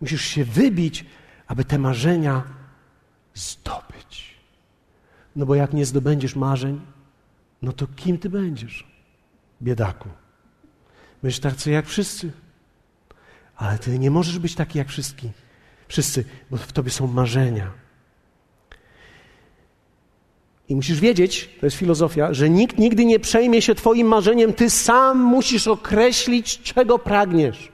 musisz 0.00 0.22
się 0.24 0.44
wybić, 0.44 1.04
aby 1.46 1.64
te 1.64 1.78
marzenia 1.78 2.42
zdobyć. 3.34 4.34
No 5.36 5.46
bo 5.46 5.54
jak 5.54 5.72
nie 5.72 5.86
zdobędziesz 5.86 6.36
marzeń, 6.36 6.80
no 7.62 7.72
to 7.72 7.86
kim 7.96 8.18
ty 8.18 8.30
będziesz? 8.30 8.86
Biedaku. 9.62 10.08
Będziesz 11.22 11.40
tacy 11.40 11.70
jak 11.70 11.86
wszyscy. 11.86 12.32
Ale 13.56 13.78
ty 13.78 13.98
nie 13.98 14.10
możesz 14.10 14.38
być 14.38 14.54
taki 14.54 14.78
jak 14.78 14.88
wszyscy. 14.88 15.30
Wszyscy, 15.88 16.24
bo 16.50 16.56
w 16.56 16.72
tobie 16.72 16.90
są 16.90 17.06
marzenia. 17.06 17.70
I 20.70 20.76
musisz 20.76 21.00
wiedzieć, 21.00 21.50
to 21.60 21.66
jest 21.66 21.76
filozofia, 21.76 22.34
że 22.34 22.50
nikt 22.50 22.78
nigdy 22.78 23.04
nie 23.04 23.20
przejmie 23.20 23.62
się 23.62 23.74
Twoim 23.74 24.06
marzeniem, 24.06 24.52
Ty 24.52 24.70
sam 24.70 25.18
musisz 25.18 25.68
określić, 25.68 26.62
czego 26.62 26.98
pragniesz. 26.98 27.72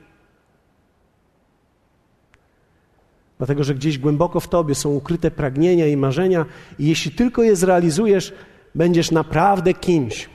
Dlatego, 3.39 3.65
że 3.65 3.75
gdzieś 3.75 3.99
głęboko 3.99 4.41
w 4.41 4.49
Tobie 4.49 4.75
są 4.75 4.91
ukryte 4.91 5.31
pragnienia 5.31 5.87
i 5.87 5.97
marzenia, 5.97 6.47
i 6.79 6.89
jeśli 6.89 7.11
tylko 7.11 7.43
je 7.43 7.57
zrealizujesz, 7.57 8.33
będziesz 8.75 9.11
naprawdę 9.11 9.75
kimś. 9.75 10.29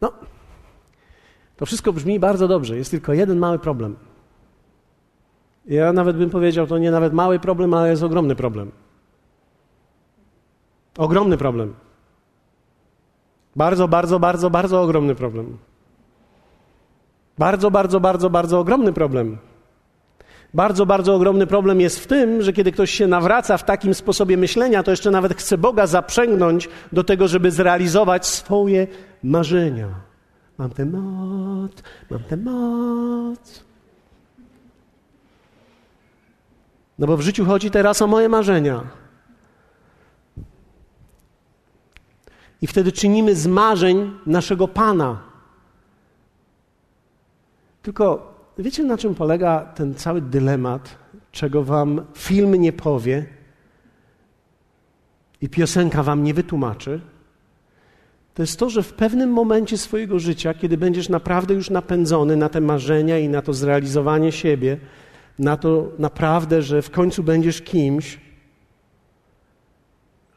No, 0.00 0.12
to 1.56 1.66
wszystko 1.66 1.92
brzmi 1.92 2.20
bardzo 2.20 2.48
dobrze. 2.48 2.76
Jest 2.76 2.90
tylko 2.90 3.12
jeden 3.12 3.38
mały 3.38 3.58
problem. 3.58 3.96
Ja 5.66 5.92
nawet 5.92 6.16
bym 6.16 6.30
powiedział, 6.30 6.66
to 6.66 6.78
nie 6.78 6.90
nawet 6.90 7.12
mały 7.12 7.38
problem, 7.38 7.74
ale 7.74 7.90
jest 7.90 8.02
ogromny 8.02 8.36
problem. 8.36 8.72
Ogromny 10.98 11.36
problem. 11.36 11.74
Bardzo, 13.56 13.88
bardzo, 13.88 14.20
bardzo, 14.20 14.50
bardzo 14.50 14.82
ogromny 14.82 15.14
problem. 15.14 15.58
Bardzo, 17.38 17.70
bardzo, 17.70 18.00
bardzo, 18.00 18.30
bardzo 18.30 18.60
ogromny 18.60 18.92
problem. 18.92 19.38
Bardzo, 20.54 20.86
bardzo 20.86 21.14
ogromny 21.14 21.46
problem 21.46 21.80
jest 21.80 22.00
w 22.00 22.06
tym, 22.06 22.42
że 22.42 22.52
kiedy 22.52 22.72
ktoś 22.72 22.90
się 22.90 23.06
nawraca 23.06 23.56
w 23.56 23.64
takim 23.64 23.94
sposobie 23.94 24.36
myślenia, 24.36 24.82
to 24.82 24.90
jeszcze 24.90 25.10
nawet 25.10 25.34
chce 25.34 25.58
Boga 25.58 25.86
zaprzęgnąć 25.86 26.68
do 26.92 27.04
tego, 27.04 27.28
żeby 27.28 27.50
zrealizować 27.50 28.26
swoje 28.26 28.86
marzenia. 29.22 29.88
Mam 30.58 30.70
tę 30.70 30.86
moc, 30.86 31.72
mam 32.10 32.20
tę 32.20 32.36
moc. 32.36 33.64
No 36.98 37.06
bo 37.06 37.16
w 37.16 37.20
życiu 37.20 37.44
chodzi 37.44 37.70
teraz 37.70 38.02
o 38.02 38.06
moje 38.06 38.28
marzenia. 38.28 39.07
I 42.62 42.66
wtedy 42.66 42.92
czynimy 42.92 43.34
z 43.34 43.46
marzeń 43.46 44.10
naszego 44.26 44.68
Pana. 44.68 45.22
Tylko 47.82 48.34
wiecie, 48.58 48.84
na 48.84 48.98
czym 48.98 49.14
polega 49.14 49.60
ten 49.60 49.94
cały 49.94 50.20
dylemat, 50.20 50.98
czego 51.32 51.64
wam 51.64 52.04
film 52.14 52.54
nie 52.54 52.72
powie 52.72 53.26
i 55.40 55.48
piosenka 55.48 56.02
wam 56.02 56.22
nie 56.22 56.34
wytłumaczy? 56.34 57.00
To 58.34 58.42
jest 58.42 58.58
to, 58.58 58.70
że 58.70 58.82
w 58.82 58.92
pewnym 58.92 59.30
momencie 59.30 59.78
swojego 59.78 60.18
życia, 60.18 60.54
kiedy 60.54 60.76
będziesz 60.76 61.08
naprawdę 61.08 61.54
już 61.54 61.70
napędzony 61.70 62.36
na 62.36 62.48
te 62.48 62.60
marzenia 62.60 63.18
i 63.18 63.28
na 63.28 63.42
to 63.42 63.52
zrealizowanie 63.52 64.32
siebie, 64.32 64.78
na 65.38 65.56
to 65.56 65.92
naprawdę, 65.98 66.62
że 66.62 66.82
w 66.82 66.90
końcu 66.90 67.22
będziesz 67.22 67.62
kimś, 67.62 68.20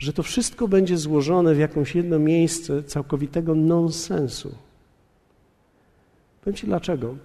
że 0.02 0.14
to 0.14 0.24
wszystko 0.24 0.68
będzie 0.68 0.98
złożone 0.98 1.56
w 1.56 1.60
jakąś 1.60 1.96
jedno 1.96 2.20
miejsce 2.20 2.84
całkowitego 2.84 3.56
nonsensu. 3.56 4.56
Powiem 6.42 6.58
Ci 6.58 6.68
dlaczego. 6.68 7.16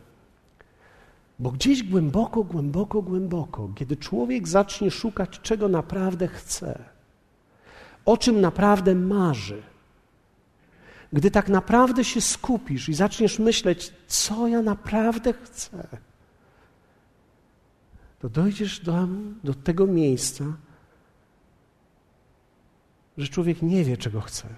Bo 1.38 1.50
gdzieś 1.50 1.82
głęboko, 1.82 2.44
głęboko, 2.44 3.02
głęboko, 3.02 3.70
kiedy 3.74 3.96
człowiek 3.96 4.48
zacznie 4.48 4.90
szukać, 4.90 5.40
czego 5.40 5.68
naprawdę 5.68 6.28
chce, 6.28 6.84
o 8.04 8.16
czym 8.16 8.40
naprawdę 8.40 8.94
marzy, 8.94 9.62
gdy 11.12 11.30
tak 11.30 11.48
naprawdę 11.48 12.04
się 12.04 12.20
skupisz 12.20 12.88
i 12.88 12.94
zaczniesz 12.94 13.38
myśleć, 13.38 13.92
co 14.06 14.48
ja 14.48 14.62
naprawdę 14.62 15.32
chcę, 15.32 15.86
to 18.18 18.28
dojdziesz 18.28 18.80
do, 18.80 19.08
do 19.44 19.54
tego 19.54 19.86
miejsca, 19.86 20.44
że 23.18 23.28
człowiek 23.28 23.62
nie 23.62 23.84
wie, 23.84 23.96
czego 23.96 24.20
chce. 24.20 24.48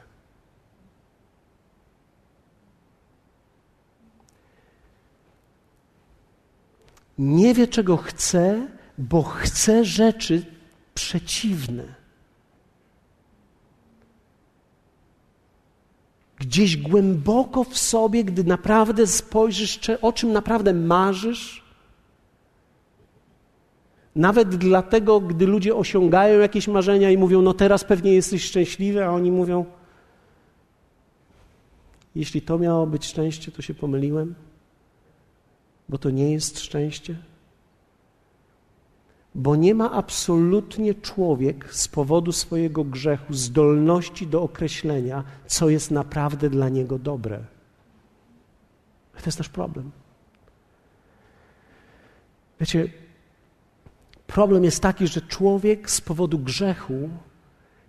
Nie 7.18 7.54
wie, 7.54 7.68
czego 7.68 7.96
chce, 7.96 8.68
bo 8.98 9.22
chce 9.22 9.84
rzeczy 9.84 10.46
przeciwne. 10.94 11.94
Gdzieś 16.36 16.76
głęboko 16.76 17.64
w 17.64 17.78
sobie, 17.78 18.24
gdy 18.24 18.44
naprawdę 18.44 19.06
spojrzysz, 19.06 19.80
o 20.02 20.12
czym 20.12 20.32
naprawdę 20.32 20.72
marzysz, 20.74 21.67
nawet 24.18 24.56
dlatego, 24.56 25.20
gdy 25.20 25.46
ludzie 25.46 25.76
osiągają 25.76 26.38
jakieś 26.38 26.68
marzenia 26.68 27.10
i 27.10 27.16
mówią, 27.16 27.42
no 27.42 27.54
teraz 27.54 27.84
pewnie 27.84 28.14
jesteś 28.14 28.44
szczęśliwy, 28.44 29.04
a 29.04 29.10
oni 29.10 29.30
mówią, 29.30 29.64
jeśli 32.14 32.42
to 32.42 32.58
miało 32.58 32.86
być 32.86 33.06
szczęście, 33.06 33.52
to 33.52 33.62
się 33.62 33.74
pomyliłem, 33.74 34.34
bo 35.88 35.98
to 35.98 36.10
nie 36.10 36.32
jest 36.32 36.60
szczęście. 36.60 37.16
Bo 39.34 39.56
nie 39.56 39.74
ma 39.74 39.92
absolutnie 39.92 40.94
człowiek 40.94 41.74
z 41.74 41.88
powodu 41.88 42.32
swojego 42.32 42.84
grzechu 42.84 43.32
zdolności 43.34 44.26
do 44.26 44.42
określenia, 44.42 45.24
co 45.46 45.68
jest 45.68 45.90
naprawdę 45.90 46.50
dla 46.50 46.68
niego 46.68 46.98
dobre. 46.98 47.38
To 49.12 49.26
jest 49.26 49.38
nasz 49.38 49.48
problem. 49.48 49.90
Wiecie, 52.60 52.88
Problem 54.28 54.64
jest 54.64 54.80
taki, 54.80 55.06
że 55.06 55.20
człowiek 55.20 55.90
z 55.90 56.00
powodu 56.00 56.38
grzechu 56.38 57.08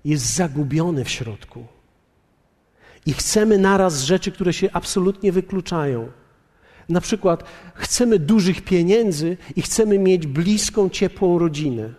jest 0.05 0.25
zagubiony 0.35 1.05
w 1.05 1.09
środku. 1.09 1.65
I 3.05 3.13
chcemy 3.13 3.57
naraz 3.57 4.01
rzeczy, 4.01 4.31
które 4.31 4.53
się 4.53 4.69
absolutnie 4.73 5.31
wykluczają. 5.31 6.11
Na 6.89 7.01
przykład 7.01 7.43
chcemy 7.75 8.19
dużych 8.19 8.61
pieniędzy 8.61 9.37
i 9.55 9.61
chcemy 9.61 9.99
mieć 9.99 10.27
bliską, 10.27 10.89
ciepłą 10.89 11.39
rodzinę. 11.39 11.93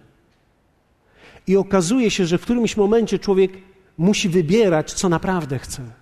I 1.46 1.56
okazuje 1.56 2.10
się, 2.10 2.26
że 2.26 2.38
w 2.38 2.42
którymś 2.42 2.76
momencie 2.76 3.18
człowiek 3.18 3.52
musi 3.98 4.28
wybierać, 4.28 4.92
co 4.92 5.08
naprawdę 5.08 5.58
chce. 5.58 5.99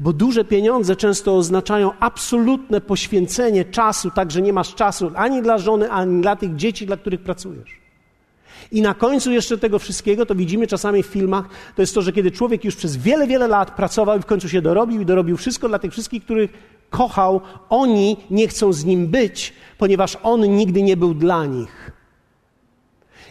Bo 0.00 0.12
duże 0.12 0.44
pieniądze 0.44 0.96
często 0.96 1.36
oznaczają 1.36 1.90
absolutne 2.00 2.80
poświęcenie 2.80 3.64
czasu, 3.64 4.10
tak 4.10 4.30
że 4.30 4.42
nie 4.42 4.52
masz 4.52 4.74
czasu 4.74 5.10
ani 5.14 5.42
dla 5.42 5.58
żony, 5.58 5.90
ani 5.90 6.22
dla 6.22 6.36
tych 6.36 6.56
dzieci, 6.56 6.86
dla 6.86 6.96
których 6.96 7.20
pracujesz. 7.20 7.84
I 8.72 8.82
na 8.82 8.94
końcu 8.94 9.32
jeszcze 9.32 9.58
tego 9.58 9.78
wszystkiego, 9.78 10.26
to 10.26 10.34
widzimy 10.34 10.66
czasami 10.66 11.02
w 11.02 11.06
filmach, 11.06 11.48
to 11.76 11.82
jest 11.82 11.94
to, 11.94 12.02
że 12.02 12.12
kiedy 12.12 12.30
człowiek 12.30 12.64
już 12.64 12.76
przez 12.76 12.96
wiele, 12.96 13.26
wiele 13.26 13.48
lat 13.48 13.70
pracował 13.70 14.18
i 14.18 14.22
w 14.22 14.26
końcu 14.26 14.48
się 14.48 14.62
dorobił 14.62 15.00
i 15.00 15.06
dorobił 15.06 15.36
wszystko 15.36 15.68
dla 15.68 15.78
tych 15.78 15.92
wszystkich, 15.92 16.24
których 16.24 16.50
kochał, 16.90 17.40
oni 17.68 18.16
nie 18.30 18.48
chcą 18.48 18.72
z 18.72 18.84
nim 18.84 19.06
być, 19.06 19.52
ponieważ 19.78 20.18
on 20.22 20.56
nigdy 20.56 20.82
nie 20.82 20.96
był 20.96 21.14
dla 21.14 21.46
nich. 21.46 21.93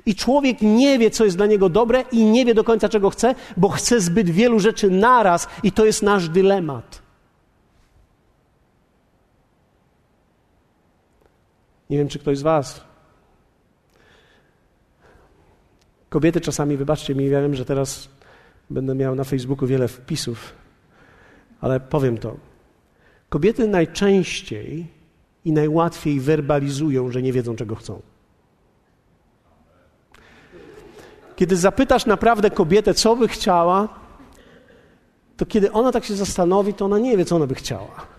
I 0.05 0.15
człowiek 0.15 0.61
nie 0.61 0.99
wie, 0.99 1.11
co 1.11 1.25
jest 1.25 1.37
dla 1.37 1.45
niego 1.45 1.69
dobre 1.69 2.03
i 2.11 2.25
nie 2.25 2.45
wie 2.45 2.53
do 2.53 2.63
końca, 2.63 2.89
czego 2.89 3.09
chce, 3.09 3.35
bo 3.57 3.69
chce 3.69 4.01
zbyt 4.01 4.29
wielu 4.29 4.59
rzeczy 4.59 4.89
naraz 4.89 5.47
i 5.63 5.71
to 5.71 5.85
jest 5.85 6.03
nasz 6.03 6.29
dylemat. 6.29 7.01
Nie 11.89 11.97
wiem, 11.97 12.07
czy 12.07 12.19
ktoś 12.19 12.37
z 12.37 12.41
Was. 12.41 12.83
Kobiety 16.09 16.41
czasami, 16.41 16.77
wybaczcie 16.77 17.15
mi, 17.15 17.29
wiem, 17.29 17.55
że 17.55 17.65
teraz 17.65 18.09
będę 18.69 18.95
miał 18.95 19.15
na 19.15 19.23
Facebooku 19.23 19.67
wiele 19.67 19.87
wpisów, 19.87 20.53
ale 21.61 21.79
powiem 21.79 22.17
to. 22.17 22.37
Kobiety 23.29 23.67
najczęściej 23.67 24.87
i 25.45 25.51
najłatwiej 25.51 26.19
werbalizują, 26.19 27.11
że 27.11 27.21
nie 27.21 27.33
wiedzą, 27.33 27.55
czego 27.55 27.75
chcą. 27.75 28.01
Kiedy 31.35 31.57
zapytasz 31.57 32.05
naprawdę 32.05 32.49
kobietę, 32.49 32.93
co 32.93 33.15
by 33.15 33.27
chciała, 33.27 33.89
to 35.37 35.45
kiedy 35.45 35.71
ona 35.71 35.91
tak 35.91 36.05
się 36.05 36.15
zastanowi, 36.15 36.73
to 36.73 36.85
ona 36.85 36.99
nie 36.99 37.17
wie, 37.17 37.25
co 37.25 37.35
ona 37.35 37.47
by 37.47 37.55
chciała. 37.55 38.13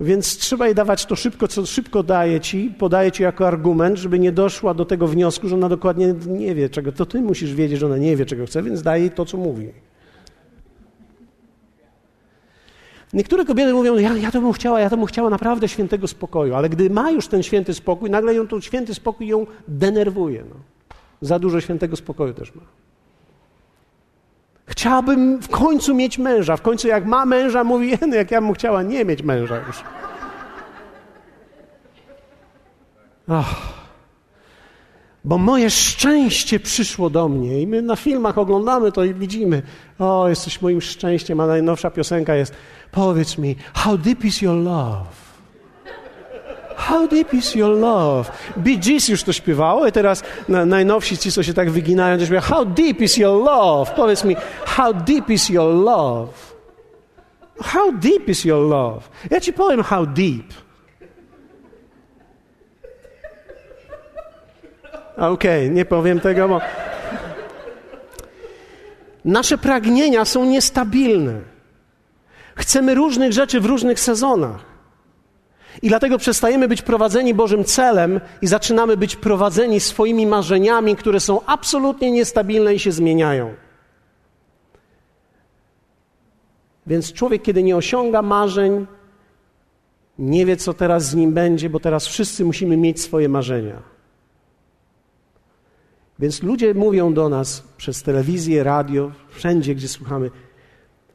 Więc 0.00 0.38
trzeba 0.38 0.66
jej 0.66 0.74
dawać 0.74 1.06
to 1.06 1.16
szybko, 1.16 1.48
co 1.48 1.66
szybko 1.66 2.02
daje 2.02 2.40
ci, 2.40 2.74
podaje 2.78 3.12
ci 3.12 3.22
jako 3.22 3.46
argument, 3.46 3.98
żeby 3.98 4.18
nie 4.18 4.32
doszła 4.32 4.74
do 4.74 4.84
tego 4.84 5.06
wniosku, 5.06 5.48
że 5.48 5.54
ona 5.54 5.68
dokładnie 5.68 6.14
nie 6.26 6.54
wie 6.54 6.68
czego. 6.68 6.92
To 6.92 7.06
ty 7.06 7.20
musisz 7.20 7.54
wiedzieć, 7.54 7.78
że 7.80 7.86
ona 7.86 7.96
nie 7.96 8.16
wie, 8.16 8.26
czego 8.26 8.46
chce, 8.46 8.62
więc 8.62 8.82
daje 8.82 9.02
jej 9.02 9.10
to, 9.10 9.24
co 9.24 9.36
mówi. 9.36 9.72
Niektóre 13.12 13.44
kobiety 13.44 13.72
mówią, 13.72 13.98
ja, 13.98 14.16
ja 14.16 14.30
to 14.30 14.40
bym 14.40 14.52
chciała, 14.52 14.80
ja 14.80 14.90
to 14.90 14.96
bym 14.96 15.06
chciała 15.06 15.30
naprawdę 15.30 15.68
świętego 15.68 16.08
spokoju, 16.08 16.54
ale 16.54 16.68
gdy 16.68 16.90
ma 16.90 17.10
już 17.10 17.28
ten 17.28 17.42
święty 17.42 17.74
spokój, 17.74 18.10
nagle 18.10 18.34
ją 18.34 18.46
ten 18.46 18.60
święty 18.60 18.94
spokój 18.94 19.26
ją 19.26 19.46
denerwuje. 19.68 20.44
No. 20.48 20.56
Za 21.20 21.38
dużo 21.38 21.60
świętego 21.60 21.96
spokoju 21.96 22.34
też 22.34 22.54
ma. 22.54 22.62
Chciałabym 24.66 25.42
w 25.42 25.48
końcu 25.48 25.94
mieć 25.94 26.18
męża. 26.18 26.56
W 26.56 26.62
końcu 26.62 26.88
jak 26.88 27.06
ma 27.06 27.26
męża, 27.26 27.64
mówi, 27.64 27.92
no 28.08 28.14
jak 28.14 28.30
ja 28.30 28.40
bym 28.40 28.54
chciała 28.54 28.82
nie 28.82 29.04
mieć 29.04 29.22
męża 29.22 29.56
już. 29.66 29.84
Oh. 33.28 33.54
Bo 35.24 35.38
moje 35.38 35.70
szczęście 35.70 36.60
przyszło 36.60 37.10
do 37.10 37.28
mnie 37.28 37.60
i 37.60 37.66
my 37.66 37.82
na 37.82 37.96
filmach 37.96 38.38
oglądamy 38.38 38.92
to 38.92 39.04
i 39.04 39.14
widzimy, 39.14 39.62
o, 39.98 40.28
jesteś 40.28 40.62
moim 40.62 40.80
szczęściem, 40.80 41.40
a 41.40 41.46
najnowsza 41.46 41.90
piosenka 41.90 42.34
jest 42.34 42.54
Powiedz 42.92 43.38
mi, 43.38 43.56
how 43.74 43.98
deep 43.98 44.24
is 44.24 44.42
your 44.42 44.56
love? 44.56 45.29
How 46.80 47.06
deep 47.08 47.34
is 47.34 47.54
your 47.54 47.76
love? 47.76 48.30
Bee 48.56 48.78
Gees 48.78 49.08
już 49.08 49.22
to 49.22 49.32
śpiewało 49.32 49.86
i 49.86 49.92
teraz 49.92 50.22
na, 50.48 50.66
najnowsi 50.66 51.18
ci, 51.18 51.32
co 51.32 51.42
się 51.42 51.54
tak 51.54 51.70
wyginają, 51.70 52.18
to 52.18 52.24
śpiewają 52.24 52.42
How 52.42 52.64
deep 52.64 53.00
is 53.00 53.16
your 53.16 53.44
love? 53.44 53.92
Powiedz 53.96 54.24
mi, 54.24 54.36
how 54.64 54.94
deep 54.94 55.30
is 55.30 55.48
your 55.48 55.74
love? 55.74 56.32
How 57.62 57.92
deep 57.92 58.28
is 58.28 58.44
your 58.44 58.68
love? 58.68 59.08
Ja 59.30 59.40
ci 59.40 59.52
powiem 59.52 59.82
how 59.82 60.06
deep. 60.06 60.46
Okej, 65.16 65.64
okay, 65.64 65.70
nie 65.70 65.84
powiem 65.84 66.20
tego, 66.20 66.48
bo 66.48 66.60
nasze 69.24 69.58
pragnienia 69.58 70.24
są 70.24 70.44
niestabilne. 70.44 71.40
Chcemy 72.56 72.94
różnych 72.94 73.32
rzeczy 73.32 73.60
w 73.60 73.64
różnych 73.66 74.00
sezonach. 74.00 74.69
I 75.82 75.88
dlatego 75.88 76.18
przestajemy 76.18 76.68
być 76.68 76.82
prowadzeni 76.82 77.34
Bożym 77.34 77.64
celem 77.64 78.20
i 78.42 78.46
zaczynamy 78.46 78.96
być 78.96 79.16
prowadzeni 79.16 79.80
swoimi 79.80 80.26
marzeniami, 80.26 80.96
które 80.96 81.20
są 81.20 81.44
absolutnie 81.46 82.10
niestabilne 82.10 82.74
i 82.74 82.78
się 82.78 82.92
zmieniają. 82.92 83.54
Więc 86.86 87.12
człowiek, 87.12 87.42
kiedy 87.42 87.62
nie 87.62 87.76
osiąga 87.76 88.22
marzeń, 88.22 88.86
nie 90.18 90.46
wie, 90.46 90.56
co 90.56 90.74
teraz 90.74 91.04
z 91.04 91.14
nim 91.14 91.32
będzie, 91.32 91.70
bo 91.70 91.80
teraz 91.80 92.06
wszyscy 92.06 92.44
musimy 92.44 92.76
mieć 92.76 93.00
swoje 93.00 93.28
marzenia. 93.28 93.82
Więc 96.18 96.42
ludzie 96.42 96.74
mówią 96.74 97.14
do 97.14 97.28
nas 97.28 97.62
przez 97.76 98.02
telewizję, 98.02 98.64
radio, 98.64 99.12
wszędzie, 99.28 99.74
gdzie 99.74 99.88
słuchamy, 99.88 100.30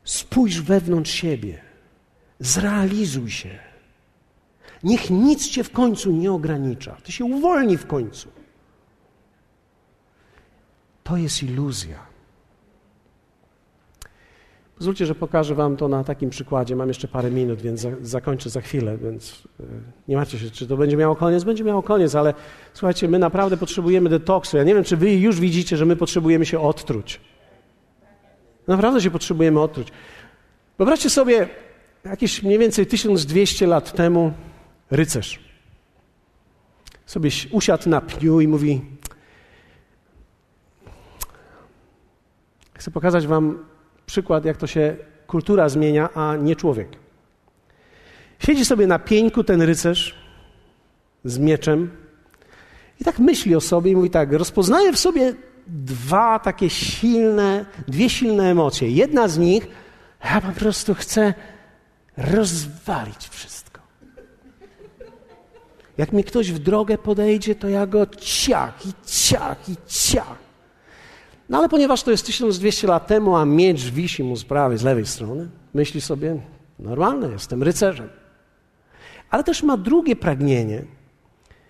Spójrz 0.03 0.61
wewnątrz 0.61 1.11
siebie, 1.11 1.61
zrealizuj 2.39 3.31
się. 3.31 3.64
Niech 4.85 5.09
nic 5.09 5.49
cię 5.49 5.63
w 5.63 5.71
końcu 5.71 6.11
nie 6.11 6.31
ogranicza. 6.31 6.97
Ty 7.03 7.11
się 7.11 7.25
uwolni 7.25 7.77
w 7.77 7.87
końcu. 7.87 8.29
To 11.03 11.17
jest 11.17 11.43
iluzja. 11.43 11.99
Pozwólcie, 14.77 15.05
że 15.05 15.15
pokażę 15.15 15.55
Wam 15.55 15.77
to 15.77 15.87
na 15.87 16.03
takim 16.03 16.29
przykładzie. 16.29 16.75
Mam 16.75 16.87
jeszcze 16.87 17.07
parę 17.07 17.31
minut, 17.31 17.61
więc 17.61 17.81
za, 17.81 17.89
zakończę 18.01 18.49
za 18.49 18.61
chwilę, 18.61 18.97
więc 18.97 19.47
e, 19.59 19.63
nie 20.07 20.15
macie 20.15 20.39
się, 20.39 20.51
czy 20.51 20.67
to 20.67 20.77
będzie 20.77 20.97
miało 20.97 21.15
koniec. 21.15 21.43
Będzie 21.43 21.63
miało 21.63 21.83
koniec, 21.83 22.15
ale 22.15 22.33
słuchajcie, 22.73 23.07
my 23.07 23.19
naprawdę 23.19 23.57
potrzebujemy 23.57 24.09
detoksu. 24.09 24.57
Ja 24.57 24.63
nie 24.63 24.73
wiem, 24.73 24.83
czy 24.83 24.97
Wy 24.97 25.15
już 25.15 25.39
widzicie, 25.39 25.77
że 25.77 25.85
my 25.85 25.95
potrzebujemy 25.95 26.45
się 26.45 26.59
odtruć. 26.59 27.21
Naprawdę 28.67 29.01
się 29.01 29.11
potrzebujemy 29.11 29.59
odtruć. 29.61 29.87
Wyobraźcie 30.77 31.09
sobie, 31.09 31.49
jakieś 32.03 32.43
mniej 32.43 32.59
więcej 32.59 32.85
1200 32.85 33.67
lat 33.67 33.93
temu 33.93 34.33
rycerz 34.91 35.45
sobie 37.05 37.29
usiadł 37.51 37.89
na 37.89 38.01
pniu 38.01 38.41
i 38.41 38.47
mówi: 38.47 38.81
Chcę 42.73 42.91
pokazać 42.91 43.27
Wam 43.27 43.65
przykład, 44.05 44.45
jak 44.45 44.57
to 44.57 44.67
się 44.67 44.95
kultura 45.27 45.69
zmienia, 45.69 46.09
a 46.13 46.35
nie 46.35 46.55
człowiek. 46.55 46.87
Siedzi 48.39 48.65
sobie 48.65 48.87
na 48.87 48.99
pieńku 48.99 49.43
ten 49.43 49.61
rycerz 49.61 50.15
z 51.23 51.37
mieczem 51.37 51.91
i 53.01 53.03
tak 53.03 53.19
myśli 53.19 53.55
o 53.55 53.61
sobie 53.61 53.91
i 53.91 53.95
mówi 53.95 54.09
tak: 54.09 54.33
Rozpoznaje 54.33 54.93
w 54.93 54.99
sobie 54.99 55.33
dwa 55.67 56.39
takie 56.39 56.69
silne, 56.69 57.65
dwie 57.87 58.09
silne 58.09 58.51
emocje. 58.51 58.89
Jedna 58.89 59.27
z 59.27 59.37
nich, 59.37 59.67
ja 60.23 60.41
po 60.41 60.51
prostu 60.51 60.93
chcę 60.93 61.33
rozwalić 62.17 63.29
wszystko. 63.29 63.74
Jak 65.97 66.13
mi 66.13 66.23
ktoś 66.23 66.51
w 66.51 66.59
drogę 66.59 66.97
podejdzie, 66.97 67.55
to 67.55 67.69
ja 67.69 67.87
go 67.87 68.05
ciach 68.05 68.85
i 68.85 68.93
ciach 69.05 69.69
i 69.69 69.75
ciach. 69.87 70.37
No 71.49 71.57
ale 71.57 71.69
ponieważ 71.69 72.03
to 72.03 72.11
jest 72.11 72.25
1200 72.25 72.87
lat 72.87 73.07
temu, 73.07 73.35
a 73.35 73.45
miecz 73.45 73.83
wisi 73.89 74.23
mu 74.23 74.35
z 74.35 74.45
prawej, 74.45 74.77
z 74.77 74.83
lewej 74.83 75.05
strony, 75.05 75.49
myśli 75.73 76.01
sobie, 76.01 76.41
normalne, 76.79 77.29
jestem 77.29 77.63
rycerzem. 77.63 78.09
Ale 79.29 79.43
też 79.43 79.63
ma 79.63 79.77
drugie 79.77 80.15
pragnienie. 80.15 80.85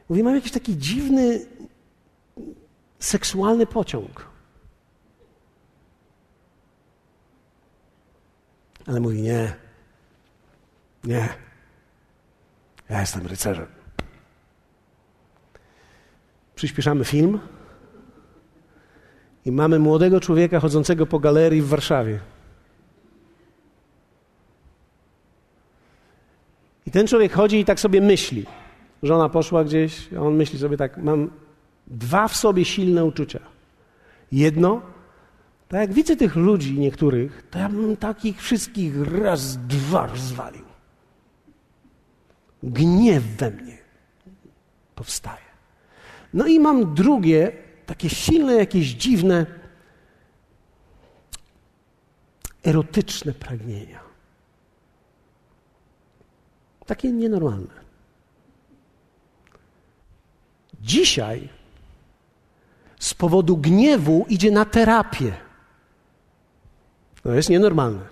Mówi, 0.09 0.23
mam 0.23 0.35
jakiś 0.35 0.51
taki 0.51 0.77
dziwny, 0.77 1.45
seksualny 2.99 3.65
pociąg. 3.65 4.27
Ale 8.87 8.99
mówi: 8.99 9.21
Nie, 9.21 9.55
nie, 11.03 11.29
ja 12.89 12.99
jestem 12.99 13.27
rycerzem. 13.27 13.74
Przyspieszamy 16.55 17.05
film 17.05 17.39
i 19.45 19.51
mamy 19.51 19.79
młodego 19.79 20.19
człowieka 20.19 20.59
chodzącego 20.59 21.05
po 21.05 21.19
galerii 21.19 21.61
w 21.61 21.67
Warszawie. 21.67 22.19
I 26.85 26.91
ten 26.91 27.07
człowiek 27.07 27.33
chodzi 27.33 27.59
i 27.59 27.65
tak 27.65 27.79
sobie 27.79 28.01
myśli. 28.01 28.45
Żona 29.03 29.29
poszła 29.29 29.63
gdzieś, 29.63 30.13
a 30.13 30.19
on 30.19 30.35
myśli 30.35 30.59
sobie 30.59 30.77
tak: 30.77 30.97
Mam 30.97 31.29
dwa 31.87 32.27
w 32.27 32.35
sobie 32.35 32.65
silne 32.65 33.05
uczucia. 33.05 33.39
Jedno, 34.31 34.81
tak 35.67 35.79
jak 35.79 35.93
widzę 35.93 36.15
tych 36.15 36.35
ludzi 36.35 36.79
niektórych, 36.79 37.47
to 37.51 37.59
ja 37.59 37.69
bym 37.69 37.97
takich 37.97 38.41
wszystkich 38.41 38.93
raz, 39.11 39.57
dwa 39.57 40.07
rozwalił. 40.07 40.65
Gniew 42.63 43.23
we 43.23 43.51
mnie 43.51 43.77
powstaje. 44.95 45.44
No 46.35 46.47
i 46.47 46.59
mam 46.59 46.93
drugie, 46.93 47.51
takie 47.85 48.09
silne, 48.09 48.53
jakieś 48.53 48.87
dziwne, 48.87 49.45
erotyczne 52.63 53.33
pragnienia. 53.33 53.99
Takie 56.85 57.11
nienormalne. 57.11 57.85
Dzisiaj 60.81 61.49
z 62.99 63.13
powodu 63.13 63.57
gniewu 63.57 64.25
idzie 64.29 64.51
na 64.51 64.65
terapię. 64.65 65.33
To 67.23 67.33
jest 67.33 67.49
nienormalne. 67.49 68.07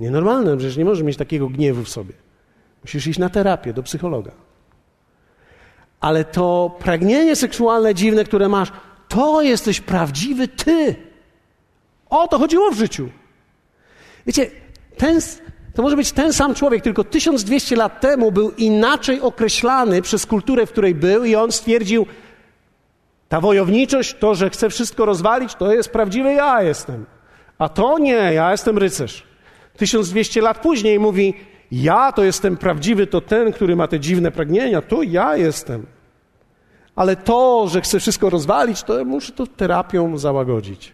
Nienormalne, 0.00 0.56
przecież 0.56 0.76
nie 0.76 0.84
możesz 0.84 1.04
mieć 1.04 1.16
takiego 1.16 1.48
gniewu 1.48 1.84
w 1.84 1.88
sobie. 1.88 2.14
Musisz 2.82 3.06
iść 3.06 3.18
na 3.18 3.28
terapię, 3.28 3.72
do 3.72 3.82
psychologa. 3.82 4.45
Ale 6.00 6.24
to 6.24 6.76
pragnienie 6.78 7.36
seksualne 7.36 7.94
dziwne, 7.94 8.24
które 8.24 8.48
masz, 8.48 8.72
to 9.08 9.42
jesteś 9.42 9.80
prawdziwy 9.80 10.48
ty. 10.48 10.96
O 12.10 12.28
to 12.28 12.38
chodziło 12.38 12.70
w 12.70 12.78
życiu. 12.78 13.08
Wiecie, 14.26 14.50
ten, 14.96 15.20
to 15.74 15.82
może 15.82 15.96
być 15.96 16.12
ten 16.12 16.32
sam 16.32 16.54
człowiek, 16.54 16.82
tylko 16.82 17.04
1200 17.04 17.76
lat 17.76 18.00
temu 18.00 18.32
był 18.32 18.50
inaczej 18.50 19.20
określany 19.20 20.02
przez 20.02 20.26
kulturę, 20.26 20.66
w 20.66 20.72
której 20.72 20.94
był, 20.94 21.24
i 21.24 21.34
on 21.34 21.52
stwierdził, 21.52 22.06
ta 23.28 23.40
wojowniczość, 23.40 24.16
to, 24.18 24.34
że 24.34 24.50
chce 24.50 24.70
wszystko 24.70 25.04
rozwalić, 25.04 25.54
to 25.54 25.72
jest 25.72 25.90
prawdziwy 25.90 26.32
ja 26.32 26.62
jestem. 26.62 27.06
A 27.58 27.68
to 27.68 27.98
nie, 27.98 28.32
ja 28.32 28.52
jestem 28.52 28.78
rycerz. 28.78 29.22
1200 29.76 30.40
lat 30.40 30.58
później 30.58 30.98
mówi, 30.98 31.34
ja 31.72 32.12
to 32.12 32.24
jestem 32.24 32.56
prawdziwy, 32.56 33.06
to 33.06 33.20
ten, 33.20 33.52
który 33.52 33.76
ma 33.76 33.88
te 33.88 34.00
dziwne 34.00 34.30
pragnienia, 34.30 34.82
to 34.82 35.02
ja 35.02 35.36
jestem. 35.36 35.86
Ale 36.96 37.16
to, 37.16 37.68
że 37.68 37.80
chcę 37.80 38.00
wszystko 38.00 38.30
rozwalić, 38.30 38.82
to 38.82 39.04
muszę 39.04 39.32
to 39.32 39.46
terapią 39.46 40.18
załagodzić. 40.18 40.92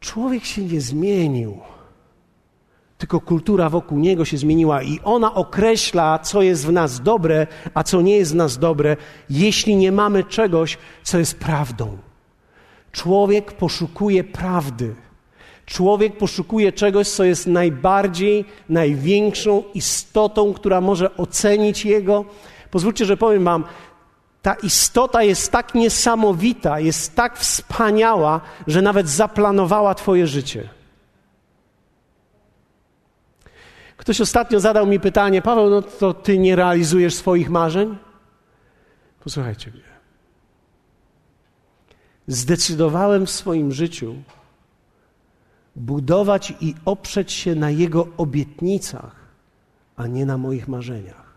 Człowiek 0.00 0.44
się 0.44 0.62
nie 0.62 0.80
zmienił 0.80 1.58
tylko 2.98 3.20
kultura 3.20 3.70
wokół 3.70 3.98
niego 3.98 4.24
się 4.24 4.38
zmieniła 4.38 4.82
i 4.82 5.00
ona 5.04 5.34
określa, 5.34 6.18
co 6.18 6.42
jest 6.42 6.66
w 6.66 6.72
nas 6.72 7.00
dobre, 7.00 7.46
a 7.74 7.82
co 7.82 8.00
nie 8.00 8.16
jest 8.16 8.32
w 8.32 8.36
nas 8.36 8.58
dobre, 8.58 8.96
jeśli 9.30 9.76
nie 9.76 9.92
mamy 9.92 10.24
czegoś, 10.24 10.78
co 11.02 11.18
jest 11.18 11.38
prawdą. 11.38 11.98
Człowiek 12.92 13.52
poszukuje 13.52 14.24
prawdy. 14.24 14.94
Człowiek 15.68 16.16
poszukuje 16.16 16.72
czegoś, 16.72 17.08
co 17.08 17.24
jest 17.24 17.46
najbardziej, 17.46 18.44
największą 18.68 19.64
istotą, 19.74 20.54
która 20.54 20.80
może 20.80 21.16
ocenić 21.16 21.84
jego. 21.84 22.24
Pozwólcie, 22.70 23.04
że 23.04 23.16
powiem 23.16 23.44
Wam, 23.44 23.64
ta 24.42 24.54
istota 24.54 25.22
jest 25.22 25.52
tak 25.52 25.74
niesamowita, 25.74 26.80
jest 26.80 27.14
tak 27.14 27.38
wspaniała, 27.38 28.40
że 28.66 28.82
nawet 28.82 29.08
zaplanowała 29.08 29.94
Twoje 29.94 30.26
życie. 30.26 30.68
Ktoś 33.96 34.20
ostatnio 34.20 34.60
zadał 34.60 34.86
mi 34.86 35.00
pytanie: 35.00 35.42
Paweł, 35.42 35.70
no 35.70 35.82
to 35.82 36.14
Ty 36.14 36.38
nie 36.38 36.56
realizujesz 36.56 37.14
swoich 37.14 37.50
marzeń? 37.50 37.96
Posłuchajcie 39.24 39.70
mnie. 39.70 39.88
Zdecydowałem 42.26 43.26
w 43.26 43.30
swoim 43.30 43.72
życiu 43.72 44.14
budować 45.78 46.54
i 46.60 46.74
oprzeć 46.84 47.32
się 47.32 47.54
na 47.54 47.70
Jego 47.70 48.08
obietnicach, 48.16 49.16
a 49.96 50.06
nie 50.06 50.26
na 50.26 50.38
moich 50.38 50.68
marzeniach. 50.68 51.28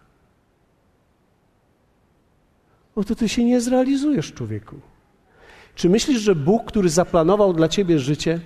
No 2.96 3.04
to 3.04 3.16
ty 3.16 3.30
się 3.30 3.44
nie 3.44 3.62
zrealizujesz, 3.62 4.34
człowieku. 4.34 4.76
Czy 5.76 5.90
myślisz, 5.90 6.22
że 6.22 6.36
Bóg, 6.36 6.66
który 6.66 6.90
zaplanował 6.90 7.54
dla 7.54 7.68
ciebie 7.68 8.00
życie, 8.00 8.40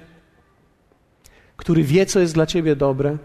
który 1.58 1.84
wie, 1.84 2.06
co 2.06 2.20
jest 2.20 2.34
dla 2.34 2.46
ciebie 2.46 2.76
dobre, 2.76 3.18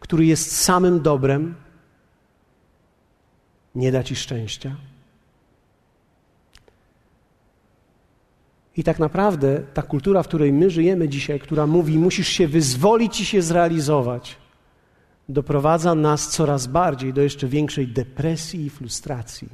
który 0.00 0.26
jest 0.26 0.56
samym 0.56 1.02
dobrem, 1.02 1.54
nie 3.74 3.92
da 3.92 4.02
ci 4.02 4.16
szczęścia? 4.16 4.76
I 8.76 8.84
tak 8.84 8.98
naprawdę 8.98 9.62
ta 9.74 9.82
kultura, 9.82 10.22
w 10.22 10.28
której 10.28 10.52
my 10.52 10.70
żyjemy 10.70 11.08
dzisiaj, 11.08 11.40
która 11.40 11.66
mówi, 11.66 11.98
musisz 11.98 12.28
się 12.28 12.48
wyzwolić 12.48 13.20
i 13.20 13.24
się 13.24 13.42
zrealizować, 13.42 14.36
doprowadza 15.28 15.94
nas 15.94 16.28
coraz 16.28 16.66
bardziej 16.66 17.12
do 17.12 17.22
jeszcze 17.22 17.48
większej 17.48 17.88
depresji 17.88 18.66
i 18.66 18.70
frustracji. 18.70 19.48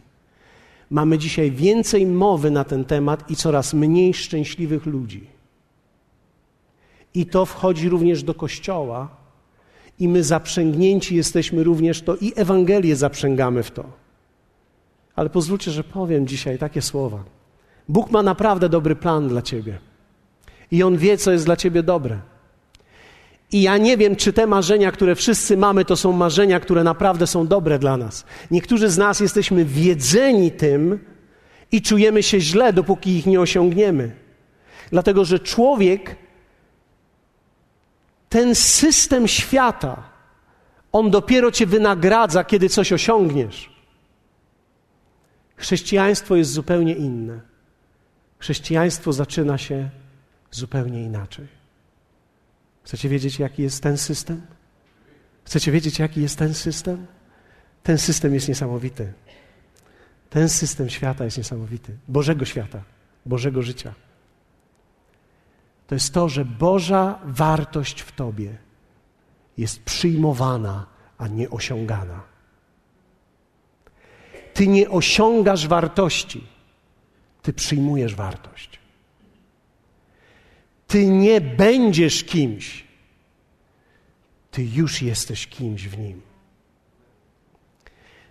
Mamy 0.90 1.18
dzisiaj 1.18 1.50
więcej 1.50 2.06
mowy 2.06 2.50
na 2.50 2.64
ten 2.64 2.84
temat 2.84 3.30
i 3.30 3.36
coraz 3.36 3.74
mniej 3.74 4.14
szczęśliwych 4.14 4.86
ludzi. 4.86 5.26
I 7.14 7.26
to 7.26 7.46
wchodzi 7.46 7.88
również 7.88 8.22
do 8.22 8.34
kościoła, 8.34 9.08
i 9.98 10.08
my 10.08 10.24
zaprzęgnięci 10.24 11.16
jesteśmy 11.16 11.64
również 11.64 12.02
to, 12.02 12.16
i 12.16 12.32
Ewangelię 12.36 12.96
zaprzęgamy 12.96 13.62
w 13.62 13.70
to. 13.70 13.84
Ale 15.14 15.30
pozwólcie, 15.30 15.70
że 15.70 15.84
powiem 15.84 16.26
dzisiaj 16.26 16.58
takie 16.58 16.82
słowa. 16.82 17.24
Bóg 17.88 18.10
ma 18.10 18.22
naprawdę 18.22 18.68
dobry 18.68 18.96
plan 18.96 19.28
dla 19.28 19.42
ciebie. 19.42 19.78
I 20.70 20.82
On 20.82 20.96
wie, 20.96 21.16
co 21.16 21.32
jest 21.32 21.44
dla 21.44 21.56
ciebie 21.56 21.82
dobre. 21.82 22.18
I 23.52 23.62
ja 23.62 23.78
nie 23.78 23.96
wiem, 23.96 24.16
czy 24.16 24.32
te 24.32 24.46
marzenia, 24.46 24.92
które 24.92 25.14
wszyscy 25.14 25.56
mamy, 25.56 25.84
to 25.84 25.96
są 25.96 26.12
marzenia, 26.12 26.60
które 26.60 26.84
naprawdę 26.84 27.26
są 27.26 27.46
dobre 27.46 27.78
dla 27.78 27.96
nas. 27.96 28.24
Niektórzy 28.50 28.88
z 28.88 28.98
nas 28.98 29.20
jesteśmy 29.20 29.64
wiedzeni 29.64 30.50
tym 30.50 30.98
i 31.72 31.82
czujemy 31.82 32.22
się 32.22 32.40
źle, 32.40 32.72
dopóki 32.72 33.16
ich 33.16 33.26
nie 33.26 33.40
osiągniemy. 33.40 34.16
Dlatego, 34.90 35.24
że 35.24 35.38
człowiek, 35.38 36.16
ten 38.28 38.54
system 38.54 39.28
świata, 39.28 40.02
on 40.92 41.10
dopiero 41.10 41.50
cię 41.50 41.66
wynagradza, 41.66 42.44
kiedy 42.44 42.68
coś 42.68 42.92
osiągniesz. 42.92 43.72
Chrześcijaństwo 45.56 46.36
jest 46.36 46.50
zupełnie 46.50 46.94
inne. 46.94 47.51
Chrześcijaństwo 48.43 49.12
zaczyna 49.12 49.59
się 49.59 49.90
zupełnie 50.51 51.03
inaczej. 51.03 51.49
Chcecie 52.84 53.09
wiedzieć, 53.09 53.38
jaki 53.38 53.62
jest 53.62 53.82
ten 53.82 53.99
system? 53.99 54.47
Chcecie 55.45 55.72
wiedzieć, 55.72 55.99
jaki 55.99 56.22
jest 56.22 56.38
ten 56.38 56.55
system? 56.55 57.07
Ten 57.82 57.99
system 57.99 58.34
jest 58.34 58.49
niesamowity. 58.49 59.12
Ten 60.30 60.49
system 60.49 60.90
świata 60.90 61.24
jest 61.24 61.38
niesamowity. 61.38 61.97
Bożego 62.09 62.45
świata, 62.45 62.82
Bożego 63.26 63.62
życia. 63.62 63.95
To 65.86 65.95
jest 65.95 66.14
to, 66.14 66.28
że 66.28 66.45
Boża 66.45 67.18
wartość 67.24 68.01
w 68.01 68.12
Tobie 68.12 68.59
jest 69.59 69.82
przyjmowana, 69.82 70.86
a 71.18 71.28
nie 71.28 71.51
osiągana. 71.51 72.22
Ty 74.55 74.66
nie 74.66 74.90
osiągasz 74.90 75.68
wartości, 75.68 76.51
ty 77.43 77.53
przyjmujesz 77.53 78.14
wartość. 78.14 78.78
Ty 80.86 81.07
nie 81.07 81.40
będziesz 81.40 82.24
kimś, 82.24 82.84
ty 84.51 84.64
już 84.64 85.03
jesteś 85.03 85.47
kimś 85.47 85.88
w 85.88 85.99
nim. 85.99 86.20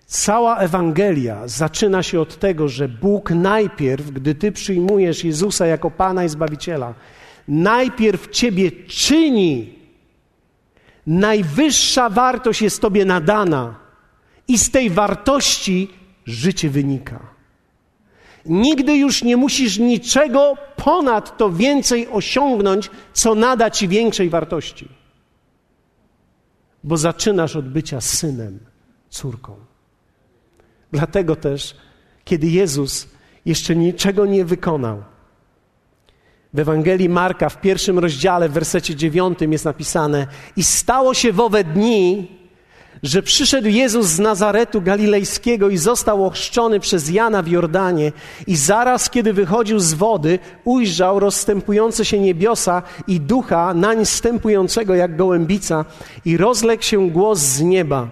Cała 0.06 0.58
Ewangelia 0.58 1.48
zaczyna 1.48 2.04
się 2.04 2.22
od 2.22 2.40
tego, 2.40 2.68
że 2.68 2.90
Bóg 2.90 3.32
najpierw, 3.32 4.12
gdy 4.12 4.36
Ty 4.36 4.52
przyjmujesz 4.52 5.24
Jezusa 5.24 5.66
jako 5.66 5.92
Pana 5.92 6.24
i 6.24 6.30
Zbawiciela, 6.30 6.94
najpierw 7.48 8.30
Ciebie 8.30 8.72
czyni. 8.72 9.80
Najwyższa 11.08 12.10
wartość 12.10 12.62
jest 12.62 12.82
Tobie 12.82 13.06
nadana 13.06 13.80
i 14.48 14.58
z 14.58 14.72
tej 14.72 14.90
wartości 14.90 15.90
życie 16.26 16.70
wynika. 16.70 17.41
Nigdy 18.46 18.98
już 18.98 19.24
nie 19.24 19.38
musisz 19.38 19.78
niczego 19.78 20.58
ponad 20.76 21.38
to 21.38 21.50
więcej 21.50 22.08
osiągnąć, 22.08 22.90
co 23.14 23.36
nada 23.36 23.70
ci 23.70 23.88
większej 23.88 24.30
wartości. 24.30 24.88
Bo 26.84 26.98
zaczynasz 26.98 27.56
od 27.56 27.70
bycia 27.70 28.02
synem, 28.02 28.60
córką. 29.10 29.56
Dlatego 30.92 31.36
też, 31.36 31.76
kiedy 32.24 32.48
Jezus 32.48 33.08
jeszcze 33.46 33.76
niczego 33.76 34.26
nie 34.26 34.46
wykonał, 34.46 35.04
w 36.54 36.60
Ewangelii 36.60 37.10
Marka 37.10 37.50
w 37.50 37.62
pierwszym 37.62 38.00
rozdziale, 38.00 38.50
w 38.50 38.52
wersecie 38.52 38.96
dziewiątym 38.96 39.52
jest 39.52 39.66
napisane: 39.66 40.28
I 40.56 40.64
stało 40.64 41.14
się 41.14 41.34
w 41.34 41.40
owe 41.40 41.64
dni, 41.64 42.28
że 43.04 43.24
przyszedł 43.24 43.68
Jezus 43.68 44.08
z 44.08 44.20
Nazaretu 44.20 44.82
Galilejskiego 44.82 45.70
i 45.70 45.78
został 45.78 46.26
ochrzczony 46.26 46.80
przez 46.80 47.10
Jana 47.10 47.44
w 47.44 47.48
Jordanie 47.48 48.12
i 48.48 48.56
zaraz, 48.56 49.10
kiedy 49.10 49.34
wychodził 49.34 49.80
z 49.80 49.94
wody, 49.94 50.40
ujrzał 50.64 51.20
rozstępujące 51.20 52.06
się 52.06 52.20
niebiosa 52.20 52.84
i 53.08 53.20
ducha 53.20 53.74
nań 53.74 54.06
stępującego 54.06 54.96
jak 54.96 55.16
gołębica 55.16 55.86
i 56.26 56.38
rozległ 56.38 56.84
się 56.84 57.10
głos 57.10 57.40
z 57.40 57.62
nieba. 57.62 58.08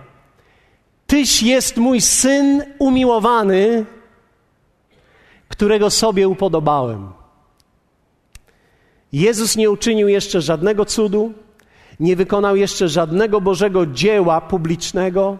Tyś 1.08 1.44
jest 1.44 1.78
mój 1.78 2.02
Syn 2.02 2.64
umiłowany, 2.80 3.86
którego 5.48 5.90
sobie 5.90 6.28
upodobałem. 6.28 7.10
Jezus 9.14 9.56
nie 9.56 9.72
uczynił 9.72 10.08
jeszcze 10.08 10.42
żadnego 10.42 10.86
cudu, 10.86 11.34
nie 12.00 12.16
wykonał 12.16 12.56
jeszcze 12.56 12.88
żadnego 12.90 13.42
Bożego 13.42 13.86
dzieła 13.86 14.42
publicznego. 14.42 15.38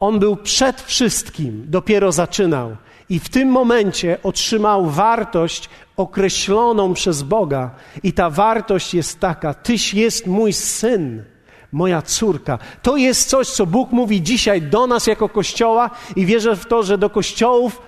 On 0.00 0.18
był 0.18 0.36
przed 0.36 0.80
wszystkim, 0.80 1.64
dopiero 1.68 2.12
zaczynał. 2.12 2.76
I 3.08 3.18
w 3.18 3.28
tym 3.28 3.48
momencie 3.48 4.18
otrzymał 4.22 4.86
wartość 4.86 5.68
określoną 5.96 6.94
przez 6.94 7.22
Boga. 7.22 7.70
I 8.02 8.12
ta 8.12 8.30
wartość 8.30 8.94
jest 8.94 9.20
taka: 9.20 9.54
Tyś 9.54 9.94
jest 9.94 10.26
mój 10.26 10.52
syn, 10.52 11.24
moja 11.72 12.02
córka. 12.02 12.58
To 12.82 12.96
jest 12.96 13.28
coś, 13.28 13.48
co 13.48 13.66
Bóg 13.66 13.92
mówi 13.92 14.22
dzisiaj 14.22 14.62
do 14.62 14.86
nas 14.86 15.06
jako 15.06 15.28
kościoła, 15.28 15.90
i 16.16 16.26
wierzę 16.26 16.56
w 16.56 16.66
to, 16.66 16.82
że 16.82 16.98
do 16.98 17.10
kościołów, 17.10 17.82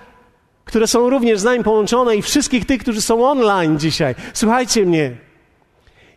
które 0.65 0.87
są 0.87 1.09
również 1.09 1.39
z 1.39 1.43
nami 1.43 1.63
połączone, 1.63 2.15
i 2.15 2.21
wszystkich 2.21 2.65
tych, 2.65 2.81
którzy 2.81 3.01
są 3.01 3.29
online 3.29 3.79
dzisiaj. 3.79 4.15
Słuchajcie 4.33 4.85
mnie. 4.85 5.24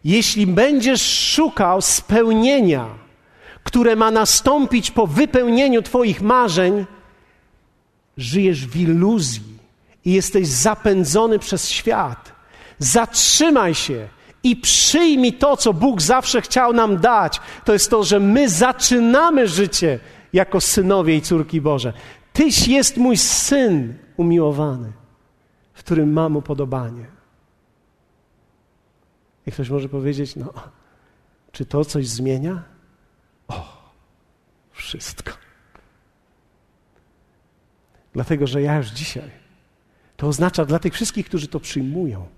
Jeśli 0.04 0.46
będziesz 0.46 1.32
szukał 1.34 1.82
spełnienia, 1.82 2.86
które 3.64 3.96
ma 3.96 4.10
nastąpić 4.10 4.90
po 4.90 5.06
wypełnieniu 5.06 5.82
Twoich 5.82 6.22
marzeń, 6.22 6.86
żyjesz 8.16 8.66
w 8.66 8.76
iluzji 8.76 9.58
i 10.04 10.12
jesteś 10.12 10.48
zapędzony 10.48 11.38
przez 11.38 11.70
świat. 11.70 12.32
Zatrzymaj 12.78 13.74
się 13.74 14.08
i 14.42 14.56
przyjmij 14.56 15.32
to, 15.32 15.56
co 15.56 15.74
Bóg 15.74 16.02
zawsze 16.02 16.40
chciał 16.40 16.72
nam 16.72 16.98
dać. 16.98 17.40
To 17.64 17.72
jest 17.72 17.90
to, 17.90 18.04
że 18.04 18.20
my 18.20 18.48
zaczynamy 18.48 19.48
życie 19.48 19.98
jako 20.32 20.60
synowie 20.60 21.16
i 21.16 21.22
córki 21.22 21.60
Boże. 21.60 21.92
Tyś 22.32 22.68
jest 22.68 22.96
mój 22.96 23.16
syn 23.16 23.94
umiłowany, 24.16 24.92
w 25.74 25.78
którym 25.78 26.12
mam 26.12 26.36
upodobanie. 26.36 27.17
I 29.48 29.52
ktoś 29.52 29.70
może 29.70 29.88
powiedzieć, 29.88 30.36
no, 30.36 30.52
czy 31.52 31.66
to 31.66 31.84
coś 31.84 32.08
zmienia? 32.08 32.62
O, 33.48 33.92
wszystko. 34.70 35.32
Dlatego, 38.12 38.46
że 38.46 38.62
ja 38.62 38.76
już 38.76 38.86
dzisiaj, 38.86 39.30
to 40.16 40.26
oznacza 40.26 40.64
dla 40.64 40.78
tych 40.78 40.94
wszystkich, 40.94 41.26
którzy 41.26 41.48
to 41.48 41.60
przyjmują, 41.60 42.28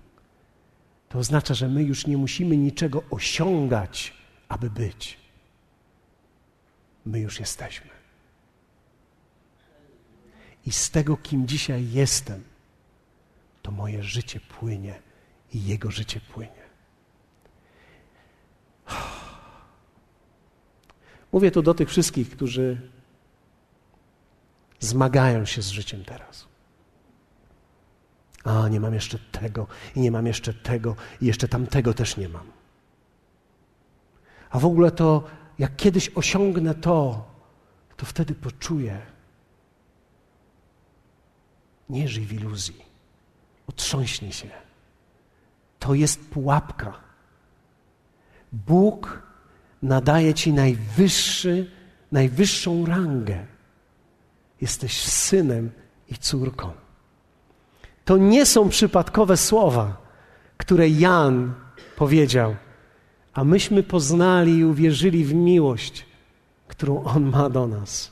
to 1.09 1.19
oznacza, 1.19 1.53
że 1.53 1.67
my 1.67 1.83
już 1.83 2.07
nie 2.07 2.17
musimy 2.17 2.57
niczego 2.57 3.03
osiągać, 3.09 4.13
aby 4.47 4.69
być. 4.69 5.17
My 7.05 7.19
już 7.19 7.39
jesteśmy. 7.39 7.89
I 10.65 10.71
z 10.71 10.91
tego, 10.91 11.17
kim 11.17 11.47
dzisiaj 11.47 11.91
jestem, 11.91 12.43
to 13.61 13.71
moje 13.71 14.03
życie 14.03 14.39
płynie 14.39 15.01
i 15.53 15.65
Jego 15.65 15.91
życie 15.91 16.21
płynie. 16.33 16.60
Mówię 21.31 21.51
to 21.51 21.61
do 21.61 21.73
tych 21.73 21.89
wszystkich, 21.89 22.29
którzy 22.29 22.89
zmagają 24.79 25.45
się 25.45 25.61
z 25.61 25.69
życiem 25.69 26.05
teraz. 26.05 26.47
A, 28.43 28.67
nie 28.67 28.79
mam 28.79 28.93
jeszcze 28.93 29.19
tego, 29.19 29.67
i 29.95 29.99
nie 29.99 30.11
mam 30.11 30.27
jeszcze 30.27 30.53
tego, 30.53 30.95
i 31.21 31.25
jeszcze 31.25 31.47
tamtego 31.47 31.93
też 31.93 32.17
nie 32.17 32.29
mam. 32.29 32.51
A 34.49 34.59
w 34.59 34.65
ogóle 34.65 34.91
to, 34.91 35.23
jak 35.59 35.75
kiedyś 35.75 36.11
osiągnę 36.15 36.75
to, 36.75 37.25
to 37.97 38.05
wtedy 38.05 38.35
poczuję. 38.35 39.01
Nie 41.89 42.07
żyj 42.07 42.25
w 42.25 42.33
iluzji. 42.33 42.85
Otrząśnij 43.67 44.31
się. 44.31 44.49
To 45.79 45.93
jest 45.93 46.29
pułapka. 46.29 47.10
Bóg 48.51 49.21
nadaje 49.81 50.33
ci 50.33 50.53
najwyższy, 50.53 51.71
najwyższą 52.11 52.85
rangę. 52.85 53.45
Jesteś 54.61 55.01
synem 55.01 55.69
i 56.09 56.15
córką. 56.15 56.71
To 58.05 58.17
nie 58.17 58.45
są 58.45 58.69
przypadkowe 58.69 59.37
słowa, 59.37 59.97
które 60.57 60.89
Jan 60.89 61.53
powiedział, 61.95 62.55
a 63.33 63.43
myśmy 63.43 63.83
poznali 63.83 64.57
i 64.57 64.65
uwierzyli 64.65 65.25
w 65.25 65.33
miłość, 65.33 66.05
którą 66.67 67.03
On 67.03 67.29
ma 67.29 67.49
do 67.49 67.67
nas. 67.67 68.11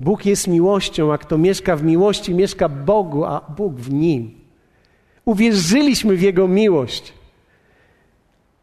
Bóg 0.00 0.26
jest 0.26 0.46
miłością, 0.46 1.12
a 1.12 1.18
kto 1.18 1.38
mieszka 1.38 1.76
w 1.76 1.82
miłości, 1.82 2.34
mieszka 2.34 2.68
Bogu, 2.68 3.24
a 3.24 3.40
Bóg 3.40 3.74
w 3.74 3.92
nim. 3.92 4.40
Uwierzyliśmy 5.24 6.16
w 6.16 6.22
Jego 6.22 6.48
miłość. 6.48 7.17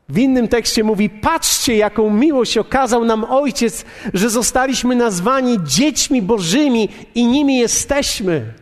W 0.10 0.18
innym 0.18 0.48
tekście 0.48 0.84
mówi: 0.84 1.10
Patrzcie, 1.10 1.76
jaką 1.76 2.10
miłość 2.10 2.58
okazał 2.58 3.06
nam 3.06 3.24
Ojciec, 3.24 3.86
że 4.14 4.30
zostaliśmy 4.30 4.96
nazwani 4.96 5.58
dziećmi 5.64 6.22
Bożymi 6.22 6.90
i 7.16 7.28
nimi 7.28 7.58
jesteśmy. 7.58 8.54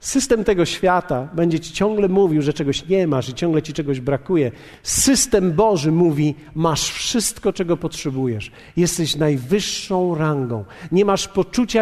System 0.00 0.44
tego 0.44 0.64
świata 0.64 1.28
będzie 1.34 1.60
ci 1.60 1.72
ciągle 1.72 2.08
mówił, 2.08 2.42
że 2.42 2.52
czegoś 2.52 2.88
nie 2.88 3.06
masz 3.06 3.28
i 3.28 3.34
ciągle 3.34 3.62
ci 3.62 3.72
czegoś 3.72 4.00
brakuje. 4.00 4.52
System 4.82 5.52
Boży 5.52 5.92
mówi: 5.92 6.34
masz 6.54 6.90
wszystko, 6.90 7.52
czego 7.52 7.76
potrzebujesz. 7.76 8.50
Jesteś 8.76 9.16
najwyższą 9.16 10.14
rangą. 10.14 10.64
Nie 10.92 11.04
masz 11.04 11.28
poczucia, 11.28 11.80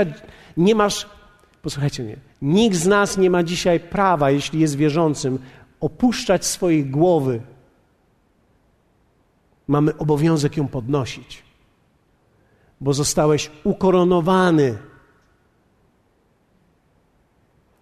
nie 0.57 0.75
masz. 0.75 1.07
Posłuchajcie 1.63 2.03
mnie. 2.03 2.17
Nikt 2.43 2.77
z 2.77 2.87
nas 2.87 3.19
nie 3.19 3.31
ma 3.31 3.43
dzisiaj 3.43 3.81
prawa, 3.81 4.31
jeśli 4.31 4.61
jest 4.61 4.77
wierzącym, 4.77 5.39
opuszczać 5.81 6.47
swojej 6.47 6.87
głowy. 6.87 7.41
Mamy 9.69 9.97
obowiązek 9.97 10.57
ją 10.57 10.69
podnosić, 10.69 11.43
bo 12.81 12.93
zostałeś 12.93 13.51
ukoronowany 13.65 14.79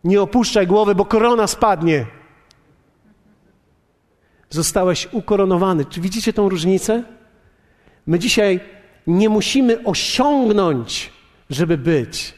nie 0.07 0.23
opuszczaj 0.23 0.67
głowy, 0.67 0.95
bo 0.95 1.05
korona 1.05 1.47
spadnie. 1.47 2.07
Zostałeś 4.51 5.09
ukoronowany. 5.13 5.85
Czy 5.85 6.01
widzicie 6.01 6.33
tą 6.33 6.49
różnicę? 6.49 7.03
My 8.07 8.19
dzisiaj 8.19 8.61
nie 9.07 9.29
musimy 9.29 9.85
osiągnąć, 9.85 11.13
żeby 11.51 11.79
być. 11.79 12.35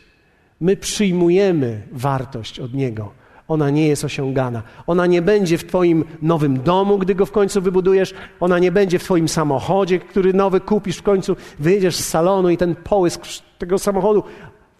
My 0.60 0.76
przyjmujemy 0.76 1.88
wartość 1.92 2.60
od 2.60 2.74
Niego. 2.74 3.12
Ona 3.48 3.70
nie 3.70 3.88
jest 3.88 4.04
osiągana. 4.04 4.62
Ona 4.86 5.06
nie 5.06 5.22
będzie 5.22 5.58
w 5.58 5.64
Twoim 5.64 6.04
nowym 6.22 6.62
domu, 6.62 6.98
gdy 6.98 7.14
go 7.14 7.26
w 7.26 7.32
końcu 7.32 7.60
wybudujesz. 7.60 8.14
Ona 8.40 8.58
nie 8.58 8.72
będzie 8.72 8.98
w 8.98 9.04
Twoim 9.04 9.28
samochodzie, 9.28 9.98
który 9.98 10.34
nowy 10.34 10.60
kupisz 10.60 10.96
w 10.96 11.02
końcu. 11.02 11.36
Wyjdziesz 11.58 11.96
z 11.96 12.08
salonu 12.08 12.50
i 12.50 12.56
ten 12.56 12.74
połysk 12.74 13.22
tego 13.58 13.78
samochodu 13.78 14.22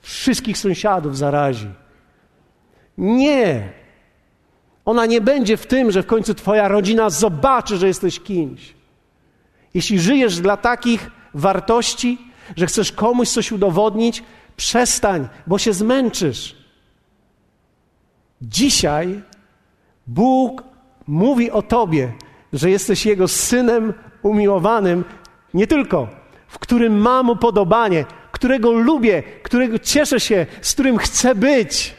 wszystkich 0.03 0.59
sąsiadów 0.59 1.16
zarazi. 1.16 1.69
Nie. 2.99 3.73
Ona 4.85 5.07
nie 5.07 5.21
będzie 5.21 5.57
w 5.57 5.66
tym, 5.66 5.91
że 5.91 6.03
w 6.03 6.07
końcu 6.07 6.35
Twoja 6.35 6.69
rodzina 6.69 7.11
zobaczy, 7.11 7.77
że 7.77 7.87
jesteś 7.87 8.21
kimś. 8.21 8.75
Jeśli 9.75 10.01
żyjesz 10.01 10.41
dla 10.41 10.57
takich 10.57 11.11
wartości, 11.35 12.19
że 12.57 12.66
chcesz 12.66 12.93
komuś 12.93 13.29
coś 13.29 13.53
udowodnić, 13.53 14.23
przestań, 14.57 15.29
bo 15.47 15.59
się 15.59 15.73
zmęczysz. 15.73 16.58
Dzisiaj 18.43 19.22
Bóg 20.07 20.62
mówi 21.07 21.51
o 21.51 21.62
Tobie, 21.62 22.12
że 22.53 22.70
jesteś 22.70 23.07
Jego 23.07 23.28
synem 23.28 23.95
umiłowanym, 24.22 25.05
nie 25.55 25.66
tylko, 25.66 26.09
w 26.49 26.59
którym 26.59 26.99
mam 26.99 27.30
upodobanie, 27.30 28.05
którego 28.32 28.72
lubię, 28.72 29.22
którego 29.43 29.78
cieszę 29.78 30.20
się, 30.20 30.47
z 30.62 30.72
którym 30.72 30.99
chcę 30.99 31.34
być. 31.34 31.95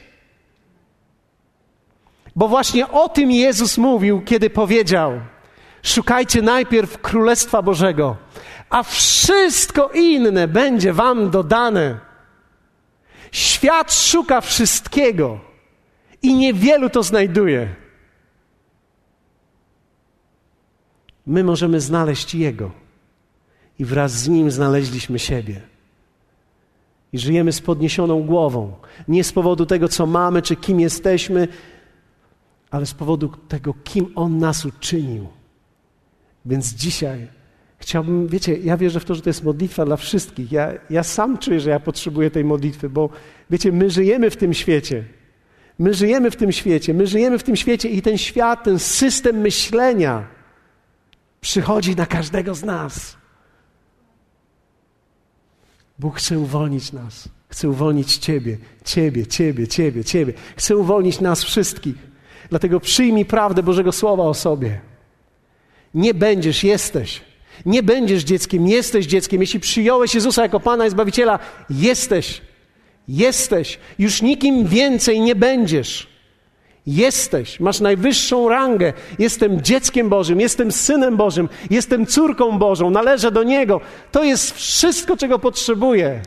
Bo 2.36 2.48
właśnie 2.48 2.88
o 2.88 3.10
tym 3.10 3.32
Jezus 3.32 3.78
mówił, 3.78 4.22
kiedy 4.22 4.50
powiedział: 4.50 5.22
Szukajcie 5.84 6.42
najpierw 6.42 7.02
Królestwa 7.02 7.62
Bożego, 7.62 8.18
a 8.70 8.84
wszystko 8.84 9.90
inne 9.94 10.48
będzie 10.48 10.94
Wam 10.94 11.30
dodane. 11.30 12.00
Świat 13.32 13.94
szuka 13.94 14.42
wszystkiego 14.42 15.49
i 16.22 16.34
niewielu 16.34 16.90
to 16.90 17.04
znajduje. 17.04 17.76
My 21.26 21.44
możemy 21.44 21.82
znaleźć 21.82 22.36
Jego 22.36 22.72
i 23.80 23.86
wraz 23.86 24.12
z 24.12 24.28
Nim 24.28 24.52
znaleźliśmy 24.52 25.20
siebie. 25.20 25.62
I 27.14 27.20
żyjemy 27.20 27.52
z 27.52 27.62
podniesioną 27.62 28.24
głową, 28.24 28.74
nie 29.08 29.24
z 29.24 29.32
powodu 29.32 29.66
tego, 29.66 29.88
co 29.88 30.06
mamy, 30.06 30.42
czy 30.42 30.56
kim 30.56 30.80
jesteśmy, 30.80 31.48
ale 32.72 32.86
z 32.86 32.94
powodu 32.94 33.30
tego, 33.48 33.74
kim 33.84 34.12
On 34.16 34.38
nas 34.38 34.66
uczynił. 34.66 35.28
Więc 36.46 36.74
dzisiaj 36.74 37.28
chciałbym, 37.78 38.28
wiecie, 38.28 38.58
ja 38.58 38.78
wierzę 38.78 39.00
w 39.00 39.06
to, 39.06 39.16
że 39.16 39.22
to 39.22 39.30
jest 39.30 39.44
modlitwa 39.44 39.86
dla 39.86 39.96
wszystkich. 39.96 40.52
Ja, 40.52 40.74
ja 40.90 41.04
sam 41.04 41.38
czuję, 41.38 41.60
że 41.60 41.70
ja 41.70 41.80
potrzebuję 41.80 42.32
tej 42.32 42.44
modlitwy, 42.46 42.90
bo 42.90 43.10
wiecie, 43.50 43.72
my 43.72 43.90
żyjemy 43.90 44.30
w 44.30 44.38
tym 44.38 44.54
świecie. 44.54 45.04
My 45.80 45.94
żyjemy 45.94 46.32
w 46.32 46.36
tym 46.36 46.52
świecie, 46.52 46.94
my 46.94 47.08
żyjemy 47.08 47.40
w 47.40 47.44
tym 47.44 47.56
świecie 47.56 47.90
i 47.90 48.02
ten 48.02 48.18
świat, 48.18 48.64
ten 48.64 48.80
system 48.80 49.38
myślenia 49.38 50.28
przychodzi 51.42 51.96
na 51.96 52.06
każdego 52.06 52.56
z 52.56 52.64
nas. 52.64 53.18
Bóg 56.00 56.18
chce 56.18 56.40
uwolnić 56.40 56.92
nas. 56.92 57.30
Chce 57.50 57.70
uwolnić 57.70 58.18
Ciebie, 58.18 58.58
Ciebie, 58.86 59.28
Ciebie, 59.28 59.68
Ciebie, 59.68 60.04
Ciebie. 60.04 60.34
Chce 60.58 60.78
uwolnić 60.78 61.22
nas 61.22 61.44
wszystkich. 61.44 61.96
Dlatego 62.50 62.80
przyjmij 62.80 63.26
prawdę 63.26 63.64
Bożego 63.64 63.92
Słowa 63.92 64.24
o 64.24 64.34
sobie. 64.34 64.82
Nie 65.94 66.14
będziesz, 66.14 66.64
jesteś. 66.64 67.22
Nie 67.66 67.84
będziesz 67.84 68.24
dzieckiem, 68.24 68.68
jesteś 68.68 69.06
dzieckiem. 69.06 69.42
Jeśli 69.42 69.60
przyjąłeś 69.60 70.16
Jezusa 70.16 70.42
jako 70.42 70.60
Pana 70.60 70.86
i 70.86 70.90
Zbawiciela, 70.90 71.40
jesteś. 71.70 72.42
Jesteś. 73.10 73.80
Już 74.00 74.22
nikim 74.22 74.68
więcej 74.68 75.22
nie 75.22 75.36
będziesz. 75.36 76.08
Jesteś, 76.88 77.60
masz 77.60 77.80
najwyższą 77.80 78.50
rangę. 78.50 78.94
Jestem 79.20 79.62
dzieckiem 79.62 80.10
Bożym, 80.10 80.40
jestem 80.40 80.72
synem 80.72 81.18
Bożym, 81.18 81.50
jestem 81.70 82.06
córką 82.06 82.60
Bożą, 82.60 82.90
należę 82.90 83.32
do 83.32 83.44
Niego. 83.44 83.82
To 84.12 84.24
jest 84.24 84.56
wszystko, 84.56 85.18
czego 85.18 85.40
potrzebuję. 85.40 86.22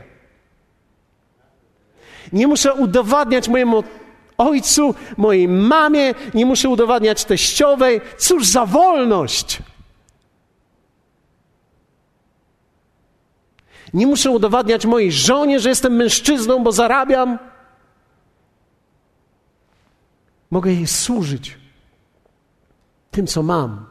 Nie 2.33 2.47
muszę 2.47 2.73
udowadniać 2.73 3.49
mojemu 3.49 3.83
ojcu, 4.37 4.95
mojej 5.17 5.47
mamie, 5.47 6.13
nie 6.33 6.45
muszę 6.45 6.69
udowadniać 6.69 7.25
teściowej. 7.25 8.01
Cóż 8.17 8.45
za 8.47 8.65
wolność! 8.65 9.59
Nie 13.93 14.07
muszę 14.07 14.31
udowadniać 14.31 14.85
mojej 14.85 15.11
żonie, 15.11 15.59
że 15.59 15.69
jestem 15.69 15.93
mężczyzną, 15.93 16.63
bo 16.63 16.71
zarabiam. 16.71 17.39
Mogę 20.51 20.73
jej 20.73 20.87
służyć 20.87 21.57
tym, 23.11 23.27
co 23.27 23.43
mam, 23.43 23.85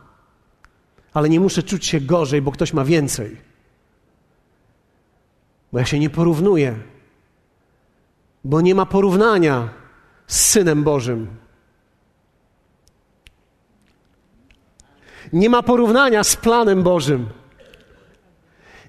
ale 1.15 1.29
nie 1.29 1.41
muszę 1.41 1.63
czuć 1.63 1.87
się 1.87 2.01
gorzej, 2.01 2.43
bo 2.43 2.53
ktoś 2.53 2.73
ma 2.73 2.85
więcej. 2.85 3.41
Bo 5.73 5.79
ja 5.79 5.85
się 5.85 5.99
nie 5.99 6.11
porównuję, 6.11 6.79
bo 8.45 8.61
nie 8.61 8.75
ma 8.75 8.87
porównania 8.87 9.69
z 10.27 10.41
Synem 10.41 10.85
Bożym. 10.85 11.37
Nie 15.33 15.51
ma 15.51 15.63
porównania 15.63 16.25
z 16.25 16.37
planem 16.37 16.83
Bożym. 16.83 17.42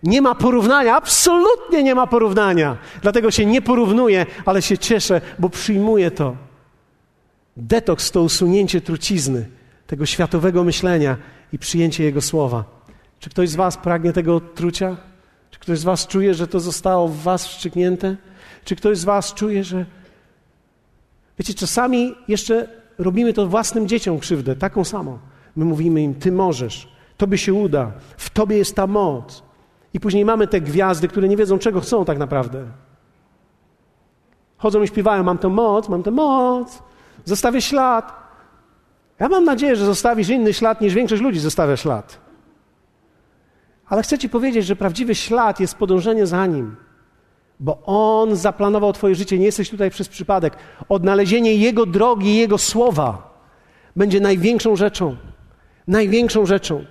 Nie 0.03 0.21
ma 0.21 0.35
porównania, 0.35 0.95
absolutnie 0.95 1.83
nie 1.83 1.95
ma 1.95 2.07
porównania. 2.07 2.77
Dlatego 3.01 3.31
się 3.31 3.45
nie 3.45 3.61
porównuję, 3.61 4.25
ale 4.45 4.61
się 4.61 4.77
cieszę, 4.77 5.21
bo 5.39 5.49
przyjmuję 5.49 6.11
to. 6.11 6.35
Detoks 7.57 8.11
to 8.11 8.21
usunięcie 8.21 8.81
trucizny, 8.81 9.49
tego 9.87 10.05
światowego 10.05 10.63
myślenia 10.63 11.17
i 11.53 11.59
przyjęcie 11.59 12.03
Jego 12.03 12.21
słowa. 12.21 12.63
Czy 13.19 13.29
ktoś 13.29 13.49
z 13.49 13.55
Was 13.55 13.77
pragnie 13.77 14.13
tego 14.13 14.39
trucia? 14.39 14.97
Czy 15.51 15.59
ktoś 15.59 15.79
z 15.79 15.83
Was 15.83 16.07
czuje, 16.07 16.33
że 16.33 16.47
to 16.47 16.59
zostało 16.59 17.07
w 17.07 17.17
Was 17.17 17.47
wstrzyknięte? 17.47 18.15
Czy 18.65 18.75
ktoś 18.75 18.97
z 18.97 19.03
Was 19.03 19.33
czuje, 19.33 19.63
że. 19.63 19.85
Wiecie, 21.39 21.53
czasami 21.53 22.15
jeszcze 22.27 22.67
robimy 22.97 23.33
to 23.33 23.47
własnym 23.47 23.87
dzieciom 23.87 24.19
krzywdę, 24.19 24.55
taką 24.55 24.83
samą. 24.83 25.19
My 25.55 25.65
mówimy 25.65 26.01
im: 26.01 26.15
Ty 26.15 26.31
możesz, 26.31 26.87
Tobie 27.17 27.37
się 27.37 27.53
uda, 27.53 27.91
w 28.17 28.29
Tobie 28.29 28.57
jest 28.57 28.75
ta 28.75 28.87
moc. 28.87 29.43
I 29.93 29.99
później 29.99 30.25
mamy 30.25 30.47
te 30.47 30.61
gwiazdy, 30.61 31.07
które 31.07 31.27
nie 31.27 31.37
wiedzą, 31.37 31.59
czego 31.59 31.81
chcą 31.81 32.05
tak 32.05 32.17
naprawdę. 32.17 32.65
Chodzą 34.57 34.81
i 34.81 34.87
śpiewają: 34.87 35.23
Mam 35.23 35.37
tę 35.37 35.49
moc, 35.49 35.89
mam 35.89 36.03
tę 36.03 36.11
moc, 36.11 36.83
zostawię 37.25 37.61
ślad. 37.61 38.23
Ja 39.19 39.29
mam 39.29 39.43
nadzieję, 39.43 39.75
że 39.75 39.85
zostawisz 39.85 40.29
inny 40.29 40.53
ślad 40.53 40.81
niż 40.81 40.93
większość 40.93 41.21
ludzi 41.21 41.39
zostawia 41.39 41.77
ślad. 41.77 42.17
Ale 43.89 44.03
chcę 44.03 44.17
Ci 44.17 44.29
powiedzieć, 44.29 44.65
że 44.65 44.75
prawdziwy 44.75 45.15
ślad 45.15 45.59
jest 45.59 45.75
podążenie 45.75 46.27
za 46.27 46.45
nim, 46.45 46.75
bo 47.59 47.81
On 47.85 48.35
zaplanował 48.35 48.93
Twoje 48.93 49.15
życie. 49.15 49.39
Nie 49.39 49.45
jesteś 49.45 49.69
tutaj 49.69 49.89
przez 49.89 50.09
przypadek. 50.09 50.55
Odnalezienie 50.89 51.55
Jego 51.55 51.85
drogi, 51.85 52.35
Jego 52.35 52.57
słowa 52.57 53.33
będzie 53.95 54.19
największą 54.19 54.75
rzeczą. 54.75 55.15
Największą 55.87 56.45
rzeczą. 56.45 56.85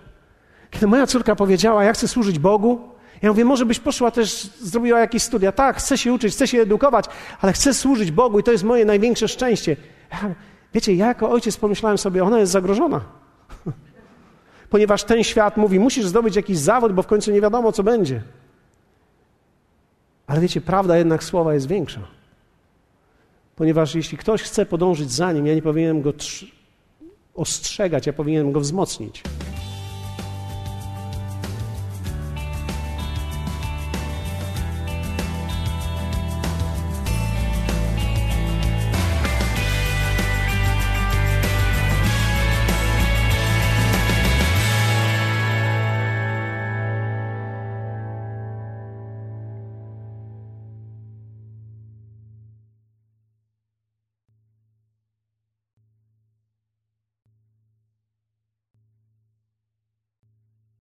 Kiedy 0.71 0.87
moja 0.87 1.07
córka 1.07 1.37
powiedziała, 1.37 1.85
ja 1.85 1.93
chcę 1.93 2.09
służyć 2.09 2.39
Bogu, 2.39 2.92
ja 3.23 3.29
mówię, 3.29 3.45
może 3.45 3.67
byś 3.67 3.81
poszła 3.81 4.11
też, 4.11 4.43
zrobiła 4.61 5.01
jakieś 5.01 5.23
studia. 5.23 5.53
Tak, 5.53 5.77
chcę 5.77 5.99
się 5.99 6.13
uczyć, 6.13 6.35
chcę 6.35 6.47
się 6.47 6.61
edukować, 6.61 7.05
ale 7.41 7.53
chcę 7.53 7.75
służyć 7.75 8.11
Bogu 8.11 8.39
i 8.39 8.43
to 8.43 8.53
jest 8.53 8.65
moje 8.65 8.85
największe 8.85 9.29
szczęście. 9.29 9.77
Wiecie, 10.75 10.95
ja 10.95 11.07
jako 11.07 11.31
ojciec 11.31 11.57
pomyślałem 11.57 11.99
sobie, 11.99 12.25
ona 12.25 12.39
jest 12.39 12.53
zagrożona. 12.53 13.01
Ponieważ 14.71 15.05
ten 15.05 15.25
świat 15.25 15.57
mówi, 15.57 15.81
musisz 15.81 16.07
zdobyć 16.07 16.37
jakiś 16.37 16.59
zawód, 16.59 16.93
bo 16.93 17.03
w 17.03 17.07
końcu 17.07 17.31
nie 17.31 17.41
wiadomo, 17.41 17.73
co 17.73 17.83
będzie. 17.83 18.23
Ale 20.27 20.41
wiecie, 20.41 20.61
prawda 20.61 20.99
jednak 20.99 21.25
słowa 21.25 21.55
jest 21.55 21.69
większa. 21.69 22.01
Ponieważ 23.57 23.95
jeśli 23.95 24.19
ktoś 24.19 24.43
chce 24.43 24.67
podążyć 24.67 25.13
za 25.13 25.33
nim, 25.33 25.47
ja 25.47 25.55
nie 25.55 25.63
powinienem 25.63 26.03
go 26.03 26.13
ostrzegać, 27.35 28.07
ja 28.07 28.13
powinienem 28.13 28.53
go 28.53 28.61
wzmocnić. 28.61 29.23